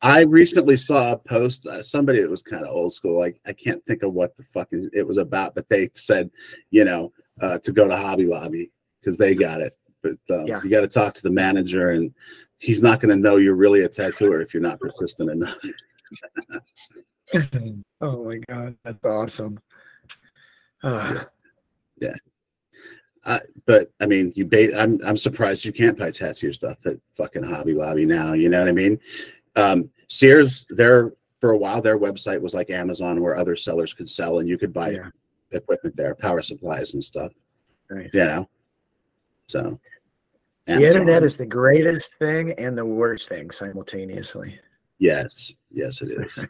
[0.00, 3.18] I recently saw a post, uh, somebody that was kind of old school.
[3.18, 6.30] Like I can't think of what the fucking it was about, but they said,
[6.70, 8.70] you know, uh, to go to Hobby Lobby
[9.00, 9.76] because they got it.
[10.04, 10.60] But uh, Yeah.
[10.62, 12.14] you got to talk to the manager, and
[12.64, 15.60] he's not going to know you're really a tattooer if you're not persistent enough.
[18.00, 19.58] oh my god, that's awesome.
[23.26, 27.42] Uh, but I mean, you I'm I'm surprised you can't buy tattoo stuff at fucking
[27.42, 28.34] Hobby Lobby now.
[28.34, 28.98] You know what I mean?
[29.56, 34.08] Um, Sears, their for a while, their website was like Amazon, where other sellers could
[34.10, 35.08] sell, and you could buy Yeah.
[35.52, 37.32] equipment there, power supplies and stuff.
[37.90, 38.12] nice.
[38.12, 38.48] You know,
[39.48, 39.78] so
[40.66, 44.58] The internet is the greatest thing and the worst thing simultaneously.
[44.98, 46.46] yes, yes, it is.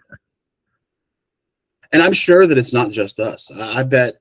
[1.93, 3.51] and I'm sure that it's not just us.
[3.59, 4.17] I, I bet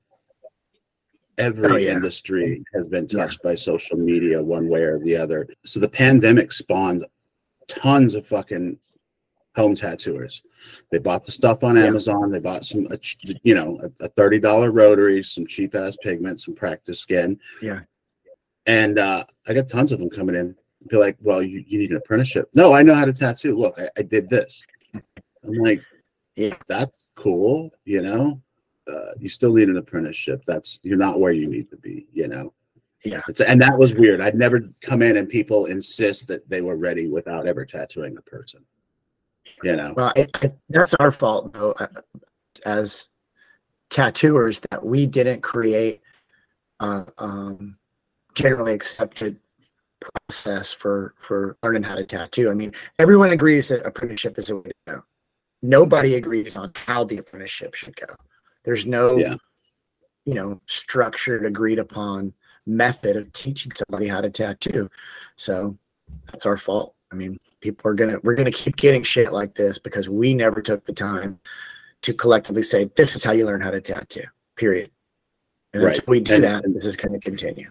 [1.38, 1.92] every Oh, yeah.
[1.92, 3.24] industry has been Yeah.
[3.24, 5.46] touched by social media one way or the other.
[5.64, 7.04] So the pandemic spawned
[7.68, 8.78] tons of fucking
[9.56, 10.42] home tattooers.
[10.90, 11.84] They bought the stuff on Yeah.
[11.84, 12.30] Amazon.
[12.32, 12.88] They bought some,
[13.44, 17.38] you know, a, a thirty dollar rotary, some cheap ass pigment, some practice skin.
[17.62, 17.80] Yeah.
[18.66, 20.54] And uh, I got tons of them coming in.
[20.88, 22.50] Be like, well, you, you need an apprenticeship.
[22.54, 23.56] No, I know how to tattoo.
[23.56, 24.64] Look, I, I did this.
[24.94, 25.82] I'm like,
[26.36, 26.56] Yeah.
[26.66, 27.70] that's cool.
[27.84, 28.40] You know,
[28.90, 30.42] uh, you still need an apprenticeship.
[30.46, 32.06] That's you're not where you need to be.
[32.12, 32.52] You know.
[33.04, 33.20] Yeah.
[33.28, 34.22] It's, and that was weird.
[34.22, 38.22] I'd never come in and people insist that they were ready without ever tattooing a
[38.22, 38.64] person.
[39.62, 39.92] You know.
[39.94, 41.86] Well, it, it, that's our fault though, uh,
[42.64, 43.08] as
[43.90, 46.00] tattooers, that we didn't create
[46.80, 47.76] a um,
[48.34, 49.38] generally accepted
[50.28, 52.50] process for for learning how to tattoo.
[52.50, 55.02] I mean, everyone agrees that apprenticeship is a way to go.
[55.62, 58.14] Nobody agrees on how the apprenticeship should go.
[58.64, 59.36] There's no, Yeah.
[60.26, 62.34] you know, structured, agreed upon
[62.66, 64.90] method of teaching somebody how to tattoo.
[65.36, 65.78] So
[66.30, 66.94] that's our fault.
[67.12, 70.60] I mean, people are gonna we're gonna keep getting shit like this because we never
[70.60, 71.38] took the time
[72.02, 74.24] to collectively say this is how you learn how to tattoo.
[74.56, 74.90] Period.
[75.72, 75.96] And Right.
[75.98, 77.70] until we do And- that, this is going to continue.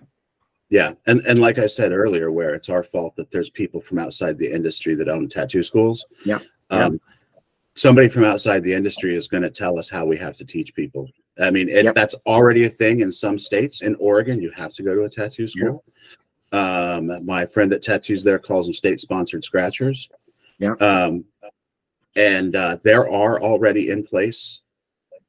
[0.73, 3.99] Yeah, and and like I said earlier, where it's our fault that there's people from
[3.99, 6.03] outside the industry that own tattoo schools.
[6.25, 6.39] Yeah,
[6.71, 6.99] Um,
[7.75, 10.73] Somebody from outside the industry is going to tell us how we have to teach
[10.73, 11.07] people.
[11.39, 11.93] I mean, it, Yep.
[11.93, 13.83] that's already a thing in some states.
[13.83, 15.83] In Oregon, you have to go to a tattoo school.
[16.51, 20.09] Um, my friend that tattoos there calls them state-sponsored scratchers.
[20.57, 20.73] Yeah.
[20.79, 21.23] Um,
[22.15, 24.61] and uh, there are already in place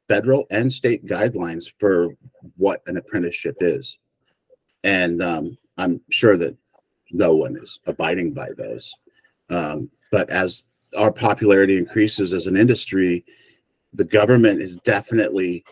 [0.09, 2.15] federal and state guidelines for
[2.57, 3.99] what an apprenticeship is
[4.85, 6.57] and um, I'm sure that
[7.11, 8.95] no one is abiding by those.
[9.51, 10.65] Um, but as
[10.97, 13.25] our popularity increases as an industry,
[13.95, 15.65] the government is definitely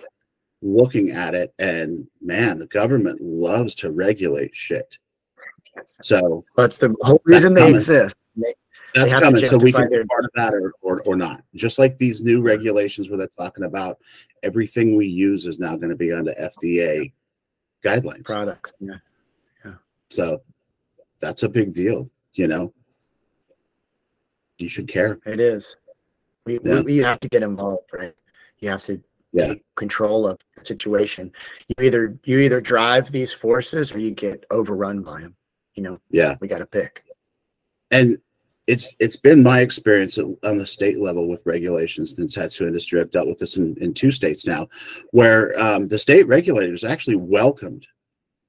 [0.63, 4.97] looking at it, and man, the government loves to regulate shit.
[6.03, 7.77] So That's the whole reason they coming.
[7.77, 8.17] exist.
[8.37, 8.55] They-
[8.95, 9.43] that's coming.
[9.45, 11.43] So we can be part of that or, or or not.
[11.55, 13.97] Just like these new regulations where they're talking about
[14.43, 17.11] everything we use is now going to be under FDA
[17.83, 18.25] guidelines.
[18.25, 18.73] products.
[18.81, 18.95] Yeah.
[19.65, 19.75] Yeah.
[20.11, 20.39] So
[21.21, 22.73] that's a big deal, you know.
[24.59, 25.19] You should care.
[25.27, 25.77] It is.
[26.47, 26.81] We, Yeah.
[26.81, 28.15] we, we have to get involved, right?
[28.59, 29.03] You have to
[29.33, 29.49] Yeah.
[29.49, 31.33] take control of the situation.
[31.69, 35.37] You either you either drive these forces or you get overrun by them.
[35.75, 36.37] You know, Yeah.
[36.41, 37.05] we got to pick.
[37.91, 38.19] And
[38.67, 43.01] it's it's been my experience on the state level with regulations in the tattoo industry.
[43.01, 44.69] I've dealt with this in, in two states now,
[45.11, 47.87] where um, the state regulators actually welcomed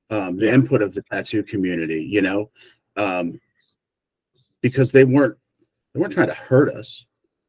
[0.10, 2.03] um, the input of the tattoo community.
[2.03, 2.52] You know,
[2.95, 3.40] um,
[4.61, 5.38] because they weren't
[5.94, 7.06] they weren't trying to hurt us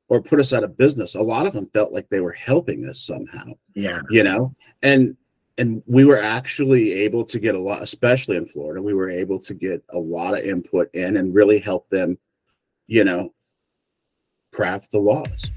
[0.09, 1.15] or put us out of business.
[1.15, 3.45] A lot of them felt like they were helping us somehow.
[3.74, 4.01] Yeah.
[4.09, 5.16] you know and
[5.59, 9.39] and we were actually able to get a lot especially in florida we were able
[9.41, 12.16] to get a lot of input in and really help them
[12.86, 13.31] you know
[14.52, 15.51] craft the laws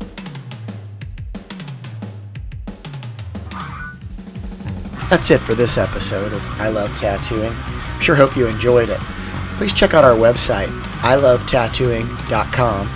[5.09, 7.53] That's it for this episode of I Love Tattooing.
[8.01, 8.99] Sure hope you enjoyed it.
[9.55, 10.67] Please check out our website,
[10.99, 12.89] ilovetattooing.com,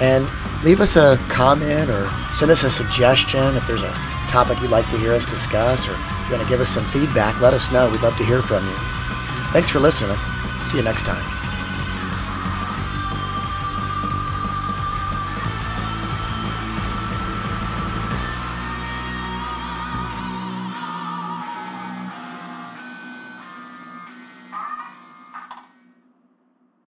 [0.00, 0.28] and
[0.64, 3.92] leave us a comment or send us a suggestion if there's a
[4.28, 7.40] topic you'd like to hear us discuss or you want to give us some feedback.
[7.40, 7.90] Let us know.
[7.90, 8.76] We'd love to hear from you.
[9.52, 10.16] Thanks for listening.
[10.66, 11.39] See you next time.